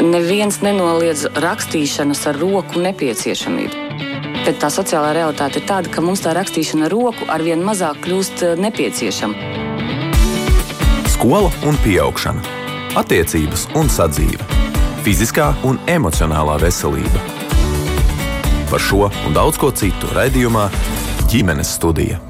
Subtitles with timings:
[0.00, 3.88] Neviens nenoliedz rakstīšanas ar roku nepieciešamību.
[4.46, 8.44] Bet tā sociālā realitāte ir tāda, ka mums tā rakstīšana ar roku arvien mazāk kļūst
[8.46, 9.34] eh, nepieciešama.
[11.12, 11.76] Skola un
[12.06, 12.40] augšana,
[12.96, 14.40] attiecības un sadzīve,
[15.04, 17.20] fiziskā un emocionālā veselība.
[18.72, 20.70] Par šo un daudz ko citu raidījumā
[21.28, 22.29] ģimenes studija.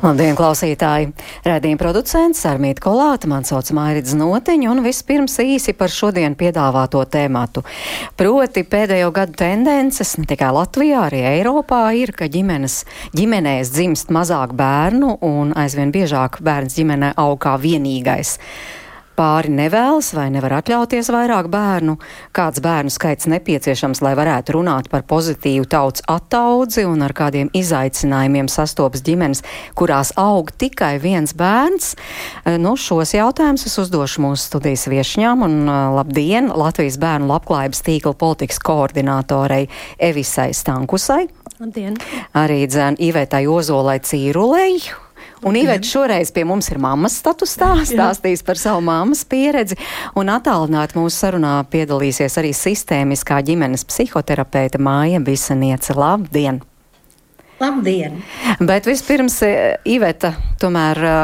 [0.00, 1.10] Labdien, klausītāji!
[1.44, 7.60] Rēdījuma producents Armīti Kolāta, man sauc Mairits Notiņa, un vispirms īsi par šodien piedāvāto tēmatu.
[8.16, 12.80] Proti pēdējo gadu tendences ne tikai Latvijā, arī Eiropā ir, ka ģimenes,
[13.12, 18.38] ģimenēs dzimst mazāk bērnu un aizvien biežāk bērns ģimenē aug kā vienīgais
[19.20, 21.96] pāri nevēlas vai nevar atļauties vairāk bērnu,
[22.36, 28.48] kāds bērnu skaits nepieciešams, lai varētu runāt par pozitīvu tauts attaudzi un ar kādiem izaicinājumiem
[28.48, 29.44] sastopas ģimenes,
[29.76, 31.92] kurās aug tikai viens bērns.
[32.44, 37.84] Eh, nu, šos jautājumus es uzdošu mūsu studijas viešņām un eh, labdien Latvijas bērnu labklājības
[37.90, 39.66] tīkla politikas koordinātorei
[40.00, 41.26] Evisai Stankusai.
[41.60, 42.00] Labdien!
[42.32, 44.80] Arī dzēn Ivetai Ozolai Cīrulei
[45.46, 49.78] Un Iveta šoreiz pie mums ir mammas statusā, stāstīs par savu mammas pieredzi,
[50.18, 55.96] un attālināt mūsu sarunā piedalīsies arī sistēmiskā ģimenes psihoterapeita Māja Bisaniece.
[55.96, 56.60] Labdien!
[57.60, 58.20] Labdien!
[58.60, 59.52] Bet vispirms, e,
[59.88, 61.16] Iveta, tomēr e,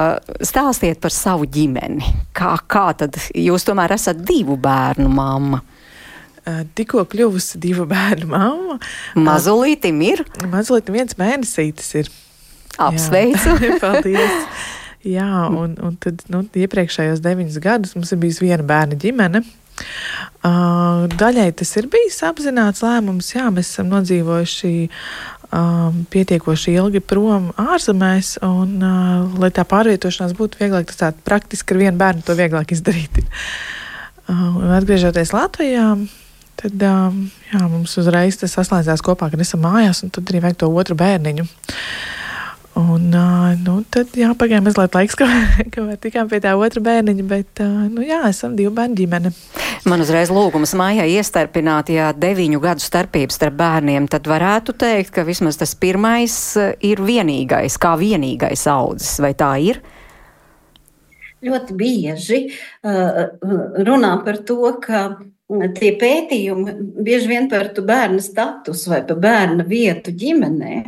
[0.44, 2.04] stāstiet par savu ģimeni.
[2.36, 5.60] Kā, kā tad jūs tomēr esat divu bērnu mamma?
[6.40, 8.76] E, tikko kļuvusi divu bērnu mamma.
[9.16, 10.24] Mazulītim ir?
[10.52, 12.12] Mazulītim viens mēnesītis ir.
[12.76, 13.56] Apsveicu!
[13.82, 14.48] Paldies!
[15.06, 19.42] Jā, un, un tad nu, iepriekšējos deviņus gadus mums ir bijusi viena bērna ģimene.
[20.46, 27.50] Uh, daļai tas ir bijis apzināts lēmums, jā, mēs esam nodzīvojuši um, pietiekoši ilgi prom
[27.60, 32.38] ārzemēs, un, uh, lai tā pārvietošanās būtu vieglāk, tas tā praktiski ar vienu bērnu to
[32.38, 33.20] vieglāk izdarīt.
[34.26, 35.90] Uh, un atgriežoties Latvijā,
[36.58, 40.64] tad um, jā, mums uzreiz tas saslēdzās kopā, kad esam mājās, un tad arī vajag
[40.64, 41.46] to otru bērniņu.
[41.46, 42.25] Uh,
[42.76, 43.08] Un,
[43.64, 45.16] nu, tad jā, pagāja mazliet laiks,
[45.74, 49.32] kamēr tikām pie tā otra bērniņa, bet, nu, jā, esam divu bērnu ģimene.
[49.88, 55.24] Man uzreiz lūgums mājā iestarpināt, ja deviņu gadu starpības starp bērniem, tad varētu teikt, ka
[55.24, 56.36] vismaz tas pirmais
[56.84, 59.80] ir vienīgais, kā vienīgais audzis, vai tā ir?
[61.46, 63.22] Ļoti bieži uh,
[63.88, 65.06] runā par to, ka
[65.46, 66.72] tie pētījumi
[67.06, 70.78] bieži vien par bērnu statusu vai par bērnu vietu ģimenē,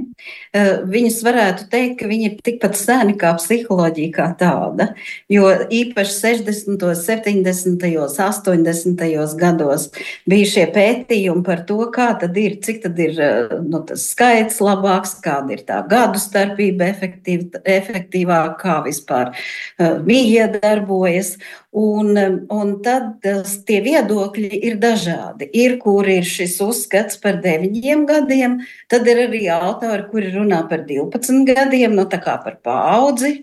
[0.52, 4.94] eh, viņus varētu teikt, ka viņi ir tikpat seni kā psiholoģija kā tāda.
[5.30, 9.36] Jo īpaši 60., 70., 80.
[9.38, 9.90] gados
[10.26, 14.58] bija šie pētījumi par to, kā tad ir, cik tad ir eh, nu, tas skaits
[14.58, 21.36] labāks, kāda ir tā gadu starpība efektīv, efektīvāk, kā vispār uh, mīja darbojas.
[21.76, 22.16] Un,
[22.48, 23.26] un tad
[23.68, 25.50] tie viedokļi ir dažādi.
[25.52, 30.86] Ir, kur ir šis uzskats par deviņiem gadiem, tad ir arī autori, kuri runā par
[30.88, 33.42] 12 gadiem, no nu, tā kā par paudzi.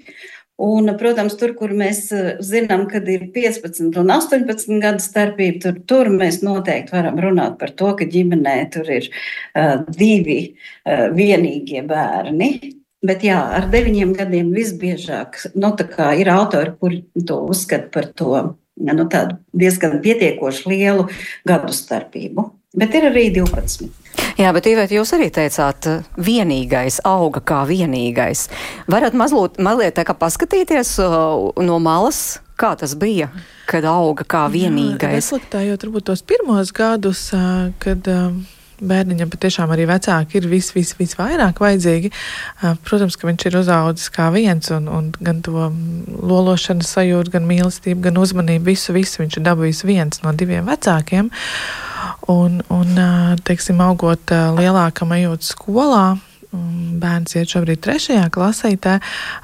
[0.57, 2.07] Un, protams, tur, kur mēs
[2.47, 7.75] zinām, ka ir 15 un 18 gadu starpība, tur, tur mēs noteikti varam runāt par
[7.75, 12.49] to, ka ģimenē tur ir uh, divi uh, vienīgie bērni.
[13.05, 15.73] Bet jā, ar deviņiem gadiem visbiežāk nu,
[16.15, 18.31] ir autori, kuri to uzskata par to
[18.75, 19.07] nu,
[19.53, 21.07] diezgan pietiekoši lielu
[21.47, 22.49] gadu starpību.
[22.75, 23.87] Bet ir arī 12.
[24.35, 25.87] Jā, bet Ivēt, jūs arī teicāt,
[26.19, 28.49] vienīgais auga kā vienīgais.
[28.91, 33.29] Varat mazliet, mazliet tā kā paskatīties uh, no malas, kā tas bija,
[33.69, 35.07] kad auga kā vienīgais?
[35.07, 38.11] Jā, reflektējot varbūt tos pirmos gadus, uh, kad.
[38.11, 42.11] Uh, bērniņam patiešām arī vecāki ir vis, vis, visvairāk vajadzīgi.
[42.87, 45.69] Protams, ka viņš ir uzaudzis kā viens, un, un gan to
[46.09, 51.31] lološanas sajūtu, gan mīlestību, gan uzmanību, visu, visu viņš ir dabūjis viens no diviem vecākiem.
[52.31, 53.03] Un, un
[53.45, 56.15] teiksim, augot lielākam, ejot skolā,
[57.01, 58.97] bērns iet šobrīd trešajā klasē, tā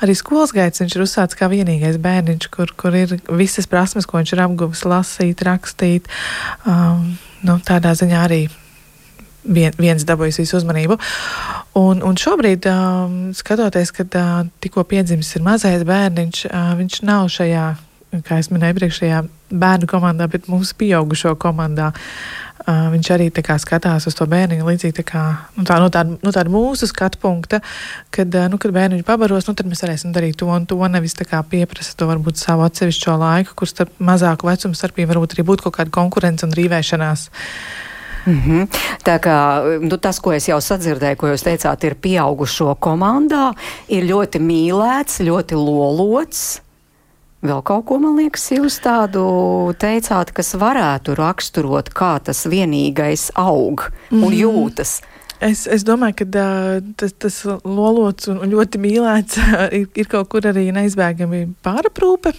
[0.04, 4.20] arī skolas gaitas viņš ir uzsācis kā vienīgais bērniņš, kur, kur ir visas prasmes, ko
[4.20, 6.10] viņš ir apguvis, lasīt, rakstīt.
[6.66, 7.14] Um,
[7.48, 8.46] nu, tādā ziņā arī
[9.44, 10.98] vien, viens dabūjis visu uzmanību.
[11.80, 17.30] Un, un šobrīd, um, skatoties, kad uh, tikko piedzimis ir mazais bērniņš, uh, viņš nav
[17.32, 17.66] šajā,
[18.28, 19.26] kā es minēju, iepriekšējā
[19.62, 21.92] bērnu komandā, bet mūsu pieaugušo komandā.
[22.62, 25.22] Uh, viņš arī skatās uz to bērnu līdzīgi tā kā,
[25.56, 27.58] nu, tā, no, tāda, no tāda mūsu skatu punkta,
[28.14, 30.78] kad, uh, nu, kad bērniņš pabaros, nu, tad mēs varēsim darīt to un to.
[30.92, 35.66] Nevis pieprasa to varbūt savu atsevišķo laiku, kur starp mazāku vecumu starpību varbūt arī būtu
[35.66, 37.32] kaut kāda konkurence un rīvēšanās.
[37.32, 37.91] Uh,
[38.26, 38.68] Mm -hmm.
[39.04, 39.38] Tā kā
[39.82, 43.54] nu, tas, ko es jau sadzirdēju, ko jūs teicāt, ir pieaugušo komandā,
[43.88, 46.62] ir ļoti mīlēts, ļoti lolots.
[47.42, 53.90] Vēl kaut ko, man liekas, jūs tādu teicāt, kas varētu raksturot, kā tas vienīgais aug
[54.12, 54.38] un mm.
[54.44, 55.02] jūtas.
[55.42, 59.40] Es, es domāju, ka uh, tas, tas lolots un ļoti mīlēts
[59.80, 62.36] ir, ir kaut kur arī neizbēgami pāraprūpe.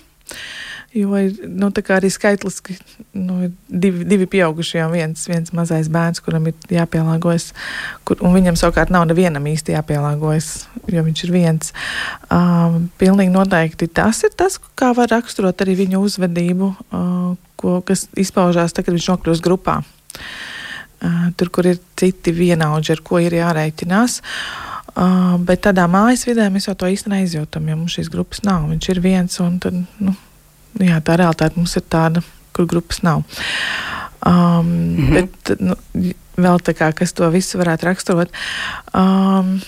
[0.93, 2.75] Jo ir nu, arī skaitliski
[3.17, 7.55] nu, divi, divi pieaugušie un viens, viens mazais bērns, kuram ir jāpielāgojas.
[8.05, 10.51] Kur, viņam savukārt nav nevienam īsti jāpielāgojas,
[10.93, 11.73] jo viņš ir viens.
[12.29, 18.05] Um, pilnīgi noteikti tas ir tas, kā var raksturot arī viņu uzvedību, uh, ko, kas
[18.21, 19.79] izpaužās tad, kad viņš nokļūst grupā.
[21.01, 24.19] Uh, tur, kur ir citi vienaudži, ar ko ir jārēķinās.
[24.93, 28.69] Uh, bet tādā mājas vidē mēs jau to īsti neizjūtam, jo mums šīs grupas nav.
[28.69, 29.81] Viņš ir viens un tad.
[30.05, 30.13] Nu,
[30.81, 32.23] jā, tā realitāte mums ir tāda,
[32.53, 33.23] kur grupas nav.
[34.27, 35.13] Um, mm -hmm.
[35.15, 35.75] Bet nu,
[36.37, 38.31] vēl tā kā, kas to visu varētu raksturot.
[38.95, 39.61] Um,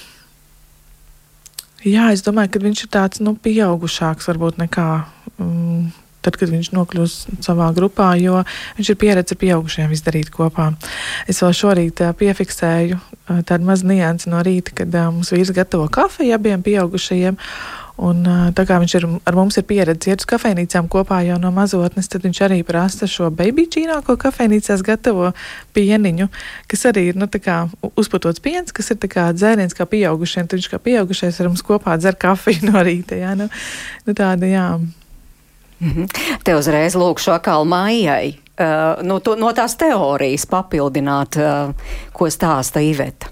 [1.85, 5.05] jā, es domāju, ka viņš ir tāds nu, pieaugušāks varbūt nekā.
[5.39, 5.93] Um,
[6.25, 7.15] tad, kad viņš nokļūs
[7.45, 8.41] savā grupā, jo
[8.79, 10.73] viņš ir pieredzējis ar pieaugušiem izdarīt kopā.
[11.29, 15.53] Es vēl šorīt uh, piefiksēju uh, tādu mazu niansu no rīta, kad uh, mums vīrs
[15.53, 17.37] gatavo kafiju abiem pieaugušajiem.
[17.95, 18.25] Un,
[18.59, 22.09] tā kā viņš ir, ar mums ir pieredze iet uz kafejnīcām kopā jau no mazotnes,
[22.11, 25.31] tad viņš arī prasa šo baby čīnā, ko kafejnīcās gatavo
[25.79, 26.27] pieniņu,
[26.71, 27.29] kas arī ir nu,
[27.95, 30.51] uzputots piens, kas ir dzēriens kā pieaugušiem.
[30.51, 33.15] Tad viņš kā pieaugušais ar mums kopā dzer kafiju no rīta.
[33.21, 33.47] Jā, nu,
[34.07, 34.67] nu tāda, jā.
[35.85, 36.09] -hmm.
[36.45, 38.35] Te uzreiz lūkšu atkal mājai.
[38.55, 41.75] Uh, no, to, no tās teorijas papildināt, uh,
[42.13, 43.31] ko stāsta Iveta.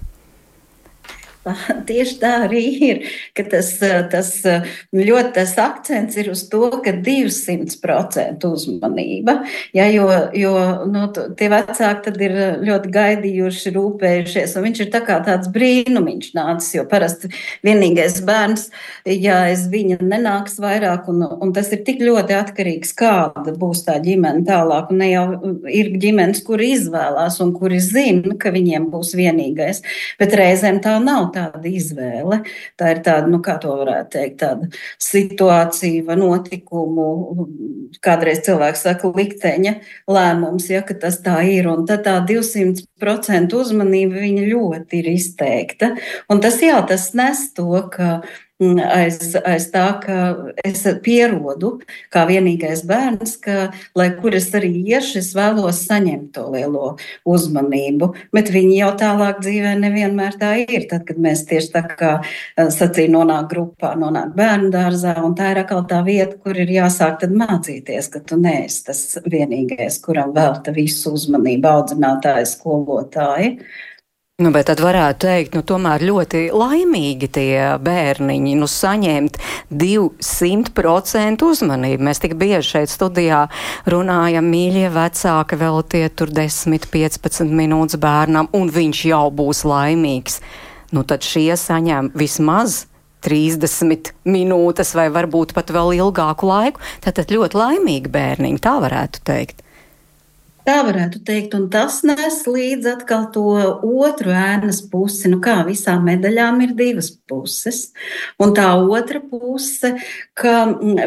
[1.89, 2.99] Tieši tā arī ir,
[3.35, 3.73] tas,
[4.11, 4.29] tas
[4.95, 9.39] ļoti tas akcents ir uz to, ka 200% uzmanība,
[9.75, 10.07] ja, jo,
[10.37, 10.53] jo
[10.89, 11.07] nu,
[11.37, 17.31] tie vecāki tad ir ļoti gaidījuši, rūpējušies, viņš ir tā tāds brīnumiņš nācis, jo parasti
[17.65, 18.69] vienīgais bērns,
[19.09, 23.97] ja es viņa nenāks vairāk, un, un tas ir tik ļoti atkarīgs, kāda būs tā
[24.03, 25.25] ģimene tālāk, un ne jau
[25.67, 29.83] ir ģimenes, kuri izvēlās un kuri zina, ka viņiem būs vienīgais,
[30.21, 32.41] bet reizēm tā nav tāda izvēle.
[32.79, 34.69] Tā ir tāda, nu, kā to varētu teikt, tāda
[35.01, 37.47] situācija vai notikumu,
[38.03, 39.75] kādreiz cilvēks saka, likteņa
[40.11, 41.69] lēmums, ja, tas tā ir.
[41.71, 45.93] Un tad tā 200% uzmanība viņa ļoti ir izteikta.
[46.31, 48.21] Un tas, jā, tas nes to, ka
[48.83, 50.17] aiz, aiz tā, ka
[50.65, 51.75] es pierodu
[52.13, 56.95] kā vienīgais bērns, ka, lai kur es arī iešu, es vēlos saņemt to lielo
[57.29, 58.11] uzmanību.
[58.35, 60.87] Bet viņi jau tālāk dzīvē nevienmēr tā ir.
[60.91, 65.53] Tad, kad mēs tieši tā kā eh, sacīja, nonāk grupā, nonāk bērnu dārzā, un tā
[65.53, 70.73] ir atkal tā vieta, kur ir jāsāk mācīties, ka tu neesi tas vienīgais, kuram velta
[70.75, 73.57] visu uzmanību audzinātāji, skolotāji.
[74.43, 79.37] Nu, bet tad varētu teikt, nu, tomēr ļoti laimīgi tie bērniņi nu, saņemt
[79.71, 82.03] 200% uzmanību.
[82.03, 83.45] Mēs tik bieži šeit studijā
[83.87, 90.41] runājam, mīļie vecāki, veltiet tur 10-15 minūtes bērnam, un viņš jau būs laimīgs.
[90.91, 92.81] Nu, tad šie saņem vismaz
[93.23, 96.83] 30 minūtes, vai varbūt pat vēl ilgāku laiku.
[97.05, 99.63] Tad, tad ļoti laimīgi bērniņi, tā varētu teikt.
[100.63, 103.43] Tā varētu teikt, un tas nes līdzi atkal to
[103.83, 105.27] otru ēnas pusi.
[105.31, 107.89] Nu, kā visām medaļām ir divas puses.
[108.39, 109.95] Un tā otra puse,
[110.39, 110.55] ka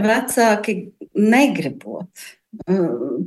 [0.05, 0.77] vecāki
[1.17, 2.27] negribot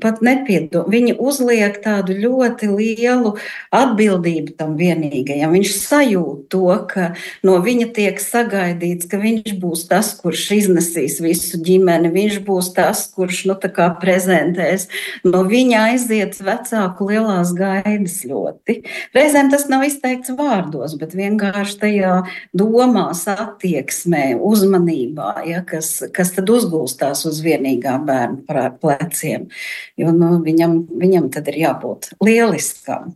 [0.02, 0.88] pat nepiedod.
[0.90, 3.34] Viņi uzliek tādu ļoti lielu
[3.75, 5.53] atbildību tam vienīgajam.
[5.56, 7.12] Viņš sajūt to, ka
[7.46, 13.06] no viņa tiek sagaidīts, ka viņš būs tas, kurš iznesīs visu ģimeni, viņš būs tas,
[13.13, 13.58] kurš nu,
[14.00, 14.88] prezentēs.
[15.27, 18.80] No viņa aiziet vecāku lielās gaidas ļoti.
[19.15, 22.15] Reizēm tas nav izteikts vārdos, bet vienkārši tajā
[22.58, 29.48] domās, attieksmē, uzmanībā, ja, kas, kas tad uzgulstās uz vienīgā bērna pleca pleciem.
[29.98, 33.16] Jo nu, viņam, viņam tad ir jābūt lieliskam.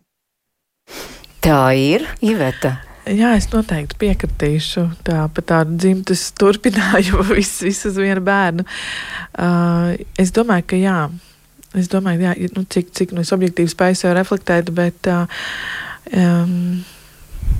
[1.44, 2.82] Tā ir Iveta.
[3.04, 8.64] Jā, es noteikti piekritīšu tā, par tādu dzimtas turpinājumu vis, visu uz vienu bērnu.
[9.36, 11.00] Uh, es domāju, ka jā.
[11.76, 15.26] Es domāju, jā, nu, cik, cik nu, es objektīvi spēju sev reflektēt, bet uh,
[16.16, 16.84] um,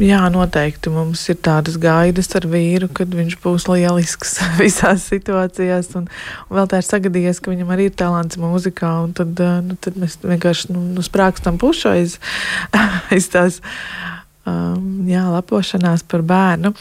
[0.02, 5.92] Jā, noteikti mums ir tādas gaidas ar vīru, kad viņš būs lielisks visās situācijās.
[6.00, 6.08] Un,
[6.50, 8.94] un vēl tā ir sagadījies, ka viņam arī ir talants mūzikā.
[9.20, 12.18] Tad, nu, tad mēs vienkārši nu, nu, sprākstam pušu aiz,
[13.14, 13.60] aiz tās.
[14.50, 16.74] Um, jā, lepošanās par bērnu.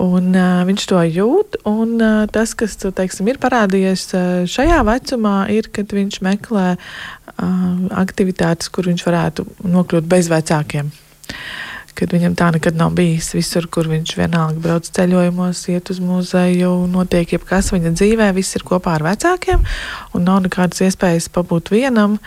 [0.00, 1.60] Un, uh, viņš to jūt.
[1.68, 7.46] Un, uh, tas, kas teiksim, ir parādījies uh, šajā vecumā, ir, kad viņš meklē uh,
[8.00, 10.90] aktivitātes, kur viņš varētu nokļūt bez vecākiem.
[10.90, 13.32] Uh, kad viņam tā nekad nav bijis.
[13.36, 18.64] Visur, kur viņš vienalga brauc ceļojumos, iet uz muzeju, notiek jebkas viņa dzīvē, viss ir
[18.66, 19.62] kopā ar vecākiem,
[20.14, 22.18] un nav nekādas iespējas pabūt vienam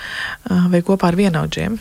[0.71, 1.79] vai kopā ar vienaudžiem.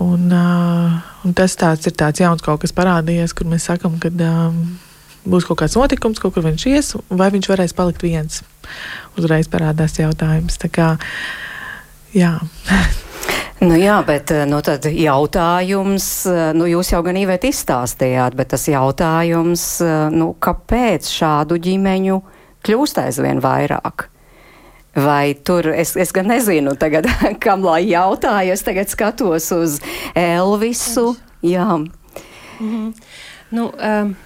[0.00, 4.12] Un, un tas tāds ir tāds jauns kaut kas parādījies, kur mēs sakam, ka
[5.28, 8.40] būs kaut kāds notikums, kaut kur viņš ies, vai viņš varēs palikt viens.
[9.20, 10.56] Uzreiz parādās jautājums.
[10.62, 10.94] Tā kā,
[12.16, 12.38] jā.
[13.60, 18.64] Nu jā, bet eh, nu, jautājums, eh, nu, jūs jau gan īvēt izstāstījāt, bet tas
[18.70, 22.16] jautājums, eh, nu, kāpēc šādu ģimeņu
[22.64, 24.06] kļūst aizvien vairāk?
[24.96, 27.06] Vai tur es, es gan nezinu, tagad,
[27.44, 29.76] kam lai jautāju, es tagad skatos uz
[30.16, 31.12] Elvisu.
[31.44, 31.76] Jā.
[31.76, 32.92] Mm -hmm.
[33.50, 34.16] nu, um,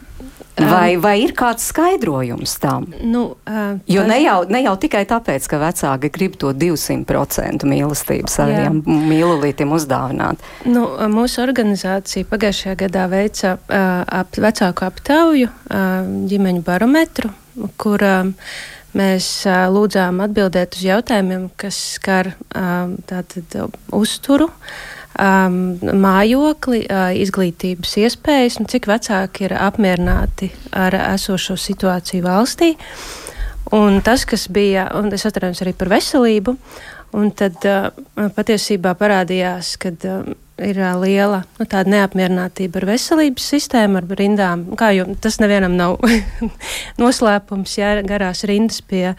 [0.55, 2.87] Vai, vai ir kāds skaidrojums tam?
[3.03, 8.31] Nu, uh, jo ne jau, ne jau tikai tāpēc, ka vecāki grib to 200% mīlestību
[8.31, 10.45] saviem mīlulītiem uzdāvināt.
[10.71, 17.35] Nu, mūsu organizācija pagājušajā gadā veica uh, ap, vecāku aptauju, uh, ģimeņu barometru,
[17.81, 18.49] kur uh,
[18.95, 23.59] mēs uh, lūdzām atbildēt uz jautājumiem, kas skar uh, tātad,
[23.91, 24.53] uzturu.
[24.55, 25.59] Uh, um,
[26.05, 32.75] mājokli, uh, izglītības iespējas, un cik vecāki ir apmierināti ar esošo situāciju valstī.
[33.75, 36.57] Un tas, kas bija, un es atceros arī par veselību,
[37.17, 37.91] un tad uh,
[38.37, 44.67] patiesībā parādījās, ka uh, ir uh, liela nu, neapmierinātība ar veselības sistēmu, ar rindām.
[44.79, 45.99] Kā jau tas nevienam nav
[47.03, 49.15] noslēpums, ja garās rindas pie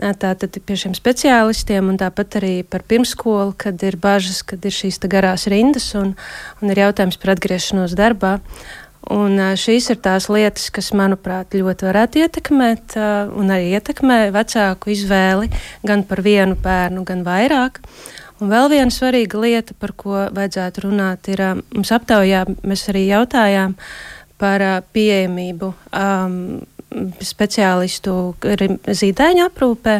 [0.00, 5.00] tātad pie šiem speciālistiem, un tāpat arī par pirmskolu, kad ir bažas, kad ir šīs
[5.10, 6.14] garās rindas un,
[6.60, 8.38] un ir jautājums par atgriešanos darbā.
[9.10, 12.96] Un šīs ir tās lietas, kas, manuprāt, ļoti varētu ietekmēt
[13.40, 15.48] un arī ietekmē vecāku izvēli
[15.88, 17.80] gan par vienu bērnu, gan vairāk.
[18.40, 21.42] Un vēl viena svarīga lieta, par ko vajadzētu runāt, ir
[21.72, 23.74] mums aptaujā mēs arī jautājām
[24.40, 24.64] par
[24.94, 26.36] pieejamību um,
[27.24, 29.98] speciālistu zīdaiņu aprūpē.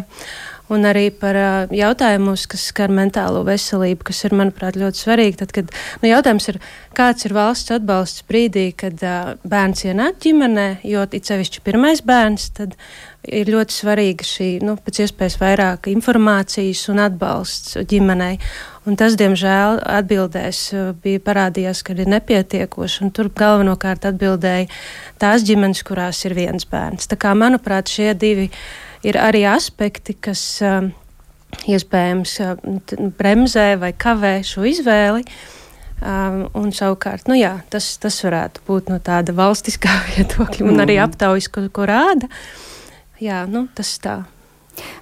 [0.70, 5.40] Un arī par uh, jautājumus, kas skar mentālo veselību, kas ir, manuprāt, ļoti svarīgi.
[5.40, 6.60] Tad, kad nu, jautājums ir,
[6.94, 12.52] kāds ir valsts atbalsts brīdī, kad uh, bērns ienāk ģimenē, jo it sevišķi pirmais bērns,
[12.60, 12.78] tad
[13.26, 18.38] ir ļoti svarīga šī nu, pēc iespējas vairāk informācijas un atbalsts ģimenei.
[18.88, 20.60] Un tas, diemžēl, atbildēs
[21.04, 23.10] bija parādījās, ka ir nepietiekoši.
[23.16, 24.70] Tur galvenokārt atbildēja
[25.20, 27.10] tās ģimenes, kurās ir viens bērns.
[27.10, 28.48] Tā kā, manuprāt, šie divi
[29.04, 30.88] ir arī aspekti, kas uh,
[31.68, 32.56] iespējams uh,
[33.20, 35.26] bremzē vai kavē šo izvēli.
[36.00, 40.96] Um, un savukārt, nu jā, tas, tas varētu būt no tāda valstiskā viedokļa, un arī
[40.96, 41.04] mm.
[41.04, 42.32] aptaujas, ko, ko rāda.
[43.20, 44.22] Jā, nu, tas tā.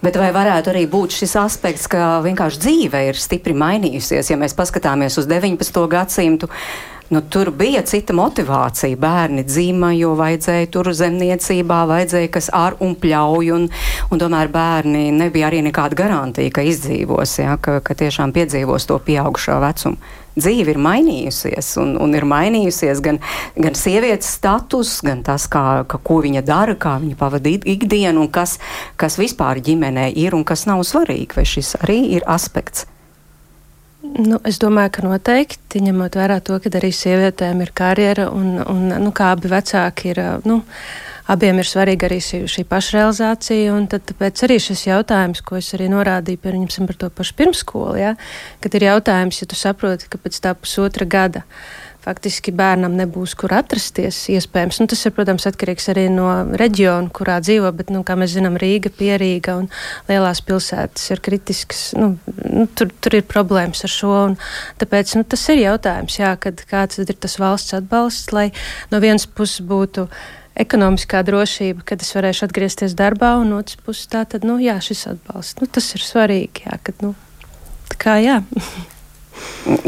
[0.04, 4.56] Bet vai varētu arī būt šis aspekts, ka vienkārši dzīve ir stipri mainījusies, ja mēs
[4.58, 5.82] paskatāmies uz 19.
[5.90, 6.50] gadsimtu?
[7.08, 8.98] Nu, tur bija cita motivācija.
[9.00, 13.48] Bērni dzīvo, jo vajadzēja tur zemniecībā, vajadzēja kas ar un pļauj.
[13.56, 13.64] Un,
[14.12, 19.00] un tomēr bērni nebija arī nekāda garantija, ka izdzīvos, ja, ka, ka tiešām piedzīvos to
[19.08, 19.96] pieaugušo vecumu.
[20.38, 23.18] Dzīve ir mainījusies, un, un ir mainījusies gan,
[23.58, 28.30] gan sievietes status, gan tas, kā, ka, ko viņa dara, kā viņa pavadīja ikdienu, un
[28.32, 28.58] kas,
[29.00, 31.34] kas vispār ģimenē ir un kas nav svarīgi.
[31.38, 32.86] Vai šis arī ir aspekts?
[33.98, 38.94] Nu, es domāju, ka noteikti, ņemot vērā to, ka arī sievietēm ir karjera un, un
[39.02, 40.20] nu, kā abi vecāki ir.
[40.46, 40.62] Nu,
[41.28, 45.90] Abiem ir svarīga arī šī, šī pašrealizācija, tad, tāpēc arī šis jautājums, ko es arī
[45.92, 46.56] norādīju par,
[46.88, 48.14] par to pašu pirmskolu, ja,
[48.64, 51.44] kad ir jautājums, ja tu saproti, ka pēc tā pusotra gada
[52.08, 54.20] faktiski bērnam nebūs kur atrasties.
[54.32, 58.32] Iespējams, nu, tas ir, protams, atkarīgs arī no reģiona, kurā dzīvo, bet, nu, kā mēs
[58.36, 59.68] zinām, Rīga, Pierīga un
[60.08, 61.84] lielās pilsētas ir kritiskas.
[61.98, 62.14] Nu,
[62.46, 64.16] nu, tur, tur ir problēmas ar šo.
[64.80, 68.48] Tāpēc nu, tas ir jautājums, jā, kad, kāds ir tas valsts atbalsts, lai
[68.92, 70.08] no vienas puses būtu
[70.58, 75.06] ekonomiskā drošība, kad es varēšu atgriezties darbā, un otrs puses tā tad, nu, jā, šis
[75.14, 75.60] atbalsts.
[75.62, 77.14] Nu, tas ir svarīgi, jā, kad, nu,
[77.92, 78.40] tā kā jā.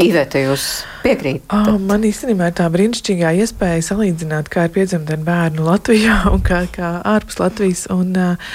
[0.01, 0.65] Iveta, jūs
[1.01, 1.51] piekrītat?
[1.55, 6.63] Oh, man īstenībā ir tā brīnišķīgā iespēja salīdzināt, kā ir piedzimta bērnu Latvijā un kā,
[6.71, 7.85] kā ārpus Latvijas.
[7.93, 8.53] Un, uh,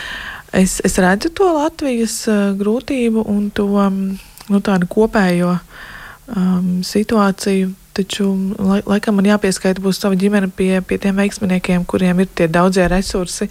[0.57, 4.01] es, es redzu to Latvijas uh, grūtību un to um,
[4.49, 7.75] nu, tādu kopējo um, situāciju.
[7.97, 8.29] Taču
[8.61, 12.89] lai, laikam man jāpieskaita būs sava ģimene pie, pie tiem veiksminiekiem, kuriem ir tie daudzie
[12.93, 13.49] resursi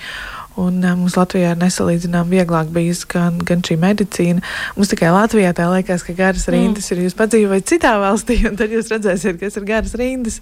[0.56, 4.44] Un uh, mums Latvijā ir nesalīdzinām vieglāk bijis gan, gan šī medicīna.
[4.78, 6.96] Mums tikai Latvijā tā liekas, ka garas rindas mm.
[6.96, 7.02] ir.
[7.06, 10.40] Jūs padzīvojat citā valstī, un tad jūs redzēsiet, kas ir garas rindas.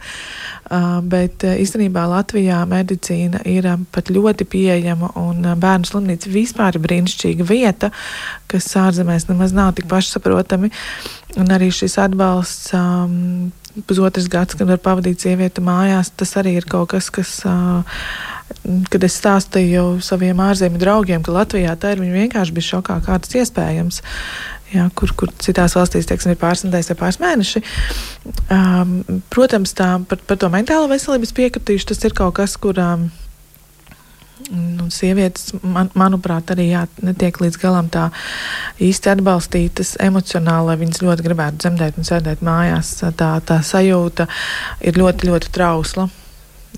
[0.69, 6.29] Uh, bet uh, īstenībā Latvijā medicīna ir um, pat ļoti pieejama, un uh, bērnu slimnīca
[6.33, 7.89] vispār ir brīnišķīga vieta,
[8.53, 10.69] kas ārzemēs nemaz nav tik pašsaprotami.
[11.41, 13.50] Un arī šis atbalsts um,
[13.87, 17.39] pusotrs gads, kad var pavadīt sievieti mājās, tas arī ir kaut kas, kas.
[18.63, 23.15] Kad es stāstīju saviem ārzemju draugiem, ka Latvijā tā ir, viņi vienkārši bija šokā, kā
[23.23, 24.01] tas iespējams.
[24.73, 27.61] Jā, kur, kur citās valstīs teiksim, ir pāris nedēļas vai pāris mēneši.
[28.53, 28.93] Um,
[29.33, 31.91] protams, tā, par, par to mentālo veselību piekritīšu.
[31.91, 33.07] Tas ir kaut kas, kur um,
[34.51, 38.09] nu, sievietes, man, manuprāt, arī jā, netiek līdz galam tā
[38.83, 42.95] īsti atbalstītas emocionāli, lai viņas ļoti gribētu dzemdēt un sēdēt mājās.
[43.19, 44.27] Tā, tā sajūta
[44.81, 46.09] ir ļoti, ļoti trausla.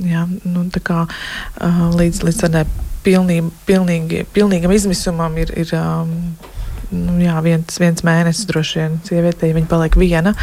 [0.03, 2.65] Jā, nu, kā, uh, līdz līdz tādai
[3.05, 5.53] pilnīgi, pilnīgi, pilnīgam izmisumam ir.
[5.55, 6.11] ir um,
[6.95, 10.35] nu, jā, viens, viens mēnesis droši vien sievietei, ja viņa paliek viena.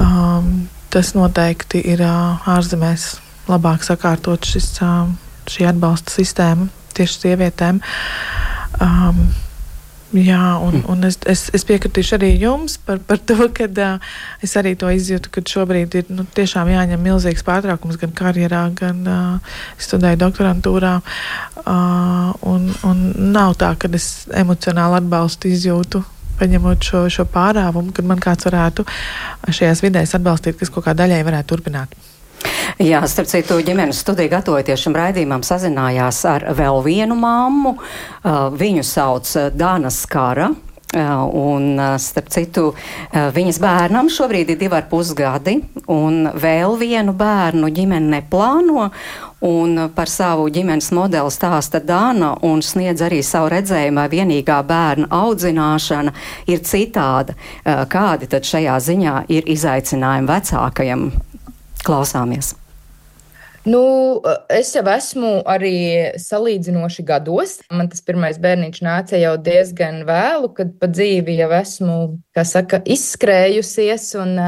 [0.00, 3.16] Um, tas noteikti ir uh, ārzemēs
[3.50, 5.06] labāk sakārtot šis, uh,
[5.52, 7.82] šī atbalsta sistēma tieši sievietēm.
[8.80, 9.26] Um,
[10.14, 14.12] Jā, un, un es, es, es piekritīšu arī jums par, par to, ka uh,
[14.44, 19.02] es arī to izjūtu, ka šobrīd ir nu, tiešām jāņem milzīgs pārtraukums gan karjerā, gan
[19.10, 20.94] uh, studēju doktorantūrā.
[21.66, 23.02] Uh, un, un
[23.34, 26.04] nav tā, ka es emocionāli atbalstu izjūtu.
[26.36, 28.84] Paņemot šo, šo pārāvumu, kad man kāds varētu
[29.48, 31.96] šajās vidēs atbalstīt, kas kaut kā daļai varētu turpināt.
[32.82, 37.76] Jā, starp citu, ģimenes studija gatavoties šim raidījumam sazinājās ar vēl vienu māmu.
[37.76, 40.50] Uh, viņu sauc uh, Dāna Skara.
[40.96, 42.70] Uh, un, starp citu,
[43.12, 45.56] viņas bērnam šobrīd ir divi ar pus gadi,
[45.92, 48.86] un vēl vienu bērnu ģimene neplāno.
[49.44, 55.10] Un par savu ģimenes modeli stāsta Dāna un sniedz arī savu redzējumu, vai vienīgā bērna
[55.12, 56.14] audzināšana
[56.48, 57.36] ir citāda.
[57.92, 61.10] Kādi tad šajā ziņā ir izaicinājumi vecākajam?
[61.86, 62.54] Klausāmies!
[63.66, 63.82] Nu,
[64.54, 65.74] es jau esmu arī
[66.22, 67.56] salīdzinoši gados.
[67.74, 71.96] Man tas pirmais bērniņš nāca jau diezgan vēlu, kad pa dzīvi jau esmu,
[72.36, 74.38] kā saka, izskrējusies un,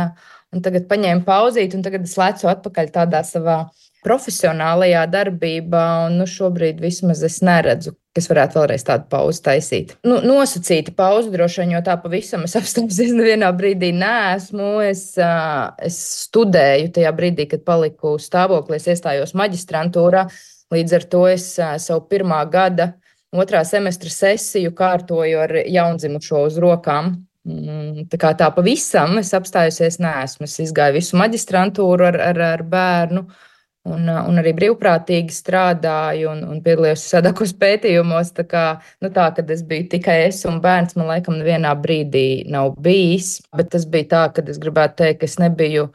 [0.54, 3.64] un tagad paņēmu pauzīt, un tagad es lecu atpakaļ tādā savā
[4.06, 9.94] profesionālajā darbībā, nu, šobrīd vismaz es neredzu, kas varētu vēlreiz tādu pauzi taisīt.
[10.06, 14.76] Nu, nosacīti pauzi droši vien, jo tā pavisam es apstāsies nevienā brīdī neesmu.
[14.86, 20.28] Es, es studēju tajā brīdī, kad paliku stāvoklī, es iestājos maģistrantūrā.
[20.74, 22.92] Līdz ar to es savu pirmā gada
[23.32, 27.16] otrā semestra sesiju kārtoju ar jaundzimušo uz rokām.
[27.48, 30.44] Mm, tā kā tā pavisam es apstājusies, neesmu.
[30.44, 33.24] Es izgāju visu maģistrantūru ar, ar, ar bērnu.
[33.24, 33.44] Uh,
[33.88, 38.34] Un, un arī brīvprātīgi strādāju un, un piedalījos sadakos pētījumos.
[38.36, 38.64] Tā kā,
[39.04, 43.38] nu tā, kad es biju tikai es un bērns, man laikam nevienā brīdī nav bijis.
[43.56, 45.88] Bet tas bija tā, ka es gribētu teikt, ka es nebiju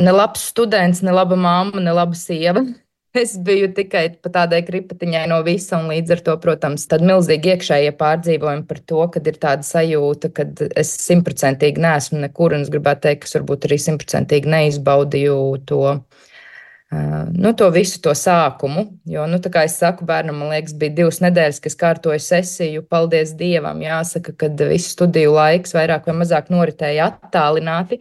[0.00, 2.64] ne labs students, ne laba mamma, ne laba sieva.
[3.16, 7.94] Es biju tikai tādai kripatiņai no visa, un līdz ar to, protams, tāda milzīga iekšējie
[7.96, 10.44] pārdzīvojumi par to, ka ir tāda sajūta, ka
[10.76, 15.38] es simtprocentīgi neesmu nekur, un es gribētu teikt, ka es varbūt arī simtprocentīgi neizbaudīju
[15.70, 15.80] to
[17.32, 18.86] nu, to visu to sākumu.
[19.10, 22.84] Jo, nu, kā es saku, bērnam, man liekas, bija divas nedēļas, kas kārtoja sesiju.
[22.90, 28.00] Paldies Dievam, jāsaka, ka visu studiju laiks vairāk vai mazāk noritēja attālināti,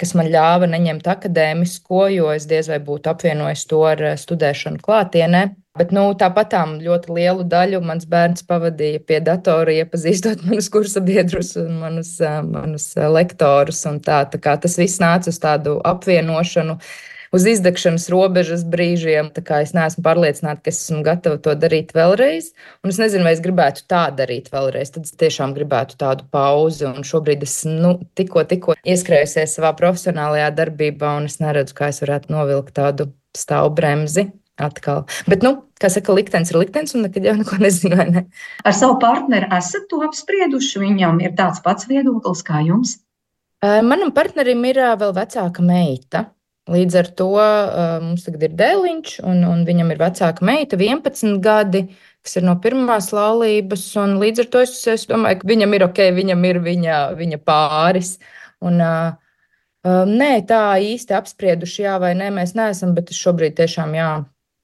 [0.00, 5.46] kas man ļāva neņemt akadēmisko, jo es diez vai būtu apvienojis to ar studēšanu klātienē.
[5.74, 11.02] Bet nu, tāpat tām ļoti lielu daļu mans bērns pavadīja pie datora, iepazīstot manus kursa
[11.02, 12.16] biedrus un manus,
[12.46, 13.86] manus lektorus.
[14.02, 16.78] Tā, tā kā tas viss nāca uz tādu apvienošanu
[17.34, 19.30] uz izdegšanas robežas brīžiem.
[19.58, 22.52] Es neesmu pārliecināta, ka es esmu gatava to darīt vēlreiz.
[22.84, 24.94] Un es nezinu, vai es gribētu tā darīt vēlreiz.
[24.94, 26.86] Tad es tiešām gribētu tādu pauzi.
[26.88, 32.00] Un šobrīd es nu, tikko, tikko ieskrējusies savā profesionālajā darbībā, un es neredzu, kā es
[32.04, 34.28] varētu novilkt tādu stāvu bremzi.
[34.54, 35.00] Atkal.
[35.26, 37.96] Bet, nu, kā saka, liktenis ir liktenis, un nekad jau neko nezinu.
[38.14, 38.20] Ne?
[38.62, 40.78] Ar savu partneri esat to apsprieduši?
[40.78, 43.00] Viņam ir tāds pats viedoklis kā jums?
[43.64, 46.28] Manam partnerim ir vēl vecāka meita.
[46.64, 51.36] Līdz ar to uh, mums tagad ir dēliņš, un, un viņam ir vecāka meita, 11
[51.44, 51.82] gadi,
[52.24, 53.84] kas ir no pirmās laulības.
[54.22, 58.14] Līdz ar to es, es domāju, ka viņam ir ok, viņam ir viņa, viņa pāris.
[58.64, 59.12] Un, uh,
[60.08, 64.08] nē, tā īsti apsprieduši, jā vai nē, mēs neesam, bet es šobrīd tiešām jā,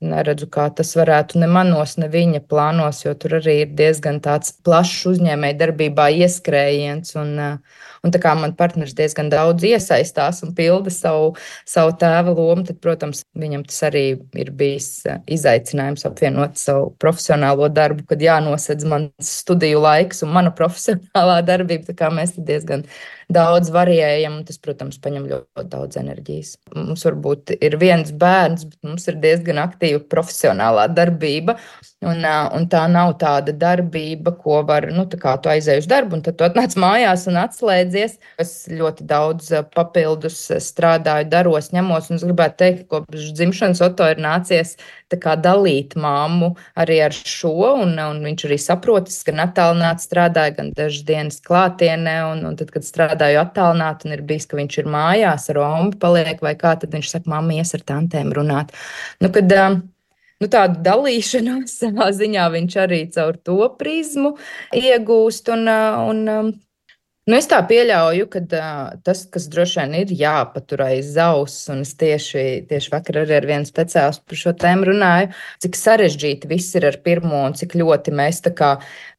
[0.01, 4.57] neredzu, kā tas varētu ne manos, ne viņa plānos, jo tur arī ir diezgan tāds
[4.65, 7.13] plašs uzņēmēji darbībā ieskrējiens.
[7.21, 11.35] Un, uh, Un tā kā man partneris diezgan daudz iesaistās un pilda savu,
[11.69, 14.05] savu tēva lomu, tad, protams, viņam tas arī
[14.41, 20.55] ir bijis eh, izaicinājums apvienot savu profesionālo darbu, kad jānosedz mans studiju laiks un mana
[20.59, 21.91] profesionālā darbība.
[21.91, 22.87] Tā kā mēs diezgan
[23.33, 26.57] daudz variējam, tas, protams, paņem ļoti daudz enerģijas.
[26.77, 31.59] Mums varbūt ir viens bērns, bet mums ir diezgan aktīva profesionālā darbība.
[32.01, 36.17] Un, un tā nav tāda darbība, ko var, nu, tā kā tu aizēji uz darbu,
[36.17, 38.19] un tad tu atnāc mājās un atslēdz beidzies.
[38.41, 44.09] Es ļoti daudz papildus strādāju, daros, ņemos, un es gribētu teikt, ka kopš dzimšanas Oto
[44.11, 44.77] ir nācies
[45.11, 51.03] dalīt māmu arī ar šo, un, un viņš arī saprotas, gan attālināti strādāja, gan dažas
[51.05, 52.87] dienas klātienē, un, un tad, kad
[53.21, 56.93] strādāju attālināti, un ir bijis, ka viņš ir mājās ar ombu paliek vai kā, tad
[56.93, 58.73] viņš saka, mamma, ies ar tantēm runāt.
[59.21, 59.51] Nu, kad,
[60.41, 64.37] nu, tādu dalīšanos savā ziņā viņš arī caur to prizmu
[64.73, 65.53] iegūst.
[65.53, 66.55] Un, un,
[67.31, 71.85] Nu, es tā pieļauju, ka uh, tas, kas droši vien ir jāpatur aiz auss, un
[71.85, 75.29] es tieši, tieši vakar arī ar vienu speciālistu par šo tēmu runāju,
[75.63, 78.73] cik sarežģīti viss ir ar pirmo, un cik ļoti mēs tā kā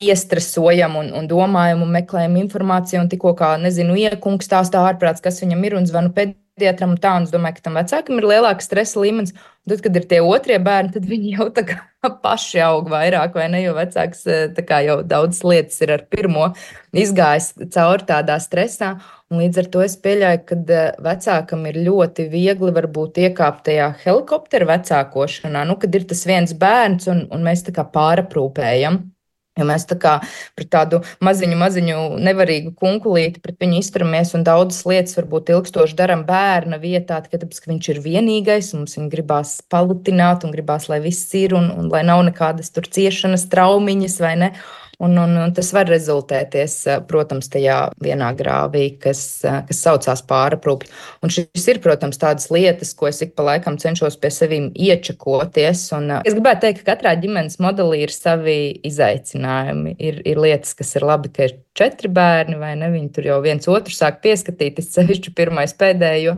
[0.03, 5.39] iestresojam un, un domājam un meklējam informāciju, un tikko kā, nezinu, iekungs stāstā ārprāts, kas
[5.45, 8.27] viņam ir, un zvanu pēdējā pediatram un tā, un es domāju, ka tam vecākam ir
[8.29, 9.33] lielāks stresa līmenis.
[9.69, 11.77] Tad, kad ir tie otrie bērni, tad viņi jau tā kā
[12.23, 13.61] paši aug vairāk, vai ne?
[13.65, 14.25] Jo vecāks
[14.87, 16.51] jau daudz lietas ir ar pirmo
[16.97, 18.95] izgājis cauri tādā stresā.
[19.31, 20.57] Un līdz ar to es pieļauju, ka
[21.05, 27.07] vecākam ir ļoti viegli varbūt iekāpt tajā helikoptera vecākošanā, nu, kad ir tas viens bērns
[27.13, 28.99] un, un mēs tā kā pāraprūpējam.
[29.59, 30.13] Jo mēs tā kā
[30.55, 36.23] pret tādu maziņu, maziņu, nevarīgu kunkulīti pret viņu izturamies un daudzas lietas varbūt ilgstoši darām
[36.27, 41.01] bērna vietā, tikai tāpēc, ka viņš ir vienīgais, mums viņu gribās palutināt un gribās, lai
[41.03, 44.53] viss ir un, un lai nav nekādas tur ciešanas, traumiņas vai ne.
[45.01, 50.21] Un, un, un tas var rezultēties, eh, protams, tajā vienā grāvī, kas, eh, kas saucās
[50.29, 50.91] pāraprūpju.
[51.25, 55.87] Un šis ir, protams, tādas lietas, ko es ik pa laikam cenšos pie sevīm iečakoties.
[55.97, 59.95] Un eh, es gribētu teikt, ka katrā ģimenes modelī ir savi izaicinājumi.
[59.97, 62.93] Ir, ir lietas, kas ir labi, ka ir četri bērni, vai ne?
[62.93, 66.37] Viņi tur jau viens otru sāk pieskatīties, sevišķi pirmais pēdējo.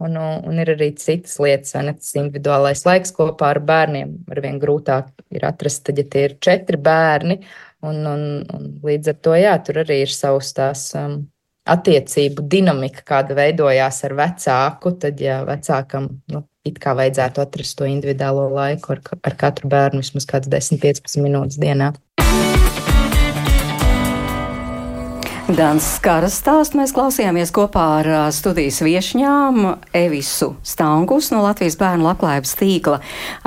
[0.00, 1.98] Un, un ir arī citas lietas, vai ne?
[2.00, 6.38] Tas individuālais laiks kopā ar bērniem ar vien grūtāk ir atrast, tad, ja tie ir
[6.42, 7.42] četri bērni.
[7.86, 11.22] Un, un, un līdz ar to jā, tur arī ir savs tās um,
[11.70, 14.94] attiecību dinamika, kāda veidojās ar vecāku.
[15.00, 20.02] Tad, ja vecākam nu, it kā vajadzētu atrast to individuālo laiku ar, ar katru bērnu
[20.04, 21.92] vismaz kāds 10-15 minūtes dienā.
[25.50, 29.64] Dans Skaras stāstu mēs klausījāmies kopā ar studijas viešņām
[29.98, 33.00] Evisu Stangus no Latvijas bērnu labklājības tīkla,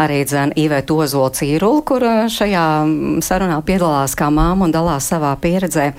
[0.04, 2.66] arī dzēn Ivet Ozola Cīrulu, kur šajā
[3.24, 5.94] sarunā piedalās kā māma un dalās savā pieredzē,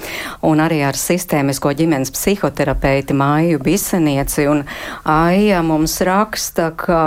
[0.44, 4.60] un arī ar sistēmisko ģimenes psihoterapeiti Māju Bisenieci, un
[5.08, 7.00] Aija mums raksta, ka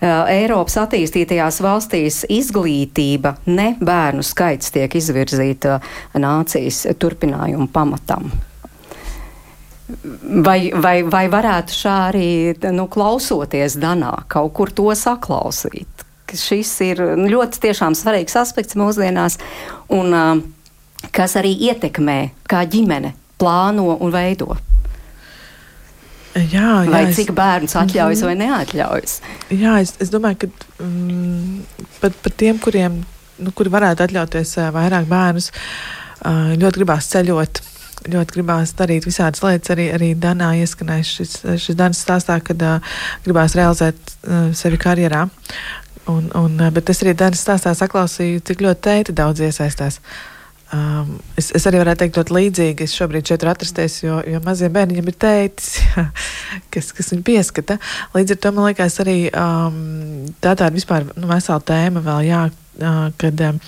[0.00, 5.78] Eiropas attīstītajās valstīs izglītība, ne bērnu skaits tiek izvirzīta
[6.20, 8.28] nācijas turpinājumu pamatam.
[10.42, 12.30] Vai, vai, vai varētu šā arī,
[12.74, 16.04] nu, klausoties Danā, kaut kur to saklausīt?
[16.26, 19.38] Šis ir ļoti tiešām svarīgs aspekts mūsdienās,
[19.94, 20.42] un uh,
[21.14, 22.18] kas arī ietekmē,
[22.50, 24.56] kā ģimene plāno un veido.
[26.36, 27.16] Jā, jā, vai es...
[27.16, 29.14] cik bērns atļaujas mm vai neatļaujas?
[29.56, 32.98] Jā, es, es domāju, ka mm, pat, pat tiem, kuriem,
[33.40, 37.62] nu, kuri varētu atļauties uh, vairāk bērnus, uh, ļoti gribās ceļot.
[38.06, 39.72] Ļoti gribās darīt visādas lietas.
[39.72, 41.32] Arī, arī Danā ieskanēja šis,
[41.64, 42.94] šis Danas stāstā, kad uh,
[43.24, 45.24] gribās realizēt uh, sevi karjerā.
[46.12, 49.98] Un, un, bet es arī Danas stāstā saklausīju, cik ļoti teiti daudz iesaistās.
[49.98, 50.35] Uh,
[50.74, 52.86] Um, es, es arī varētu teikt, ļoti līdzīgi.
[52.88, 55.76] Es šobrīd šeit atrasties, jo, jo maziem bērniem ir tētis,
[56.74, 57.78] kas, kas viņu pieskata.
[58.16, 62.44] Līdz ar to man liekas, arī um, tā tāda vispār nu, vesela tēma vēl, jā,
[62.82, 63.48] uh, kad.
[63.52, 63.62] Um,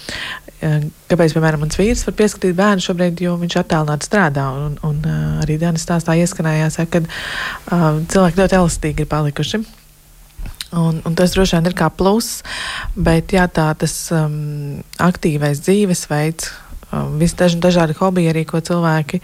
[0.58, 4.48] Kāpēc, piemēram, mans vīrs var pieskatīt bērnu šobrīd, jo viņš attālināti strādā.
[4.58, 9.60] Un, un uh, arī Dienas stāstā ieskanējās, ka uh, cilvēki ļoti elastīgi ir palikuši.
[10.74, 12.42] Un, un tas droši vien ir kā pluss,
[12.98, 16.50] bet jā, tā tas um, aktīvais dzīvesveids,
[16.90, 19.20] Visdaži dažādi hobiji arī, ko cilvēki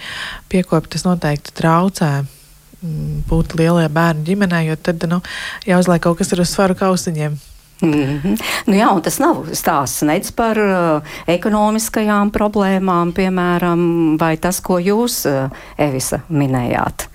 [0.52, 5.22] piekopja, tas noteikti traucē mm, būt lielie bērnu ģimenē, jo tad nu,
[5.68, 7.40] jāuzliek kaut kas ar uz svaru kausiņiem.
[7.82, 8.42] Mm -hmm.
[8.66, 15.24] nu jā, tas nav stāsts nec par uh, ekonomiskajām problēmām, piemēram, vai tas, ko jūs,
[15.26, 17.08] uh, Evisa, minējāt.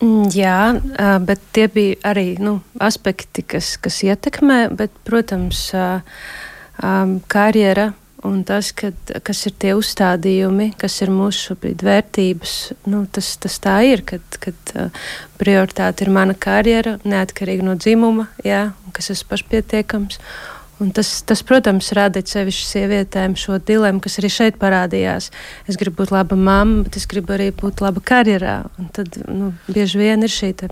[0.00, 6.00] Mm, jā, uh, bet tie bija arī nu, aspekti, kas, kas ietekmē, bet, protams, uh,
[6.82, 7.92] um, karjera
[8.26, 12.54] Un tas, kad, kas ir tie uzstādījumi, kas ir mūsu šobrīd vērtības,
[12.90, 15.04] nu, tas, tas tā ir, kad, kad uh,
[15.38, 20.18] prioritāte ir mana karjera, neatkarīgi no dzimuma, jā, kas esmu pašpietiekams.
[20.78, 25.26] Un tas, tas, protams, rada sevišķi sievietēm šo dilemmu, kas arī šeit parādījās.
[25.66, 28.60] Es gribu būt laba mamma, bet es gribu arī būt laba karjerā.
[28.78, 30.70] Un tad nu, bieži vien ir šī te,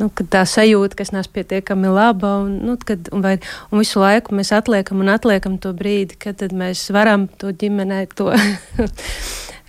[0.00, 2.38] nu, tā sajūta, ka es neesmu pietiekami laba.
[2.46, 3.36] Un, nu, kad, un, vai,
[3.68, 8.32] un visu laiku mēs atliekam un atliekam to brīdi, kad mēs varam to ģimenē to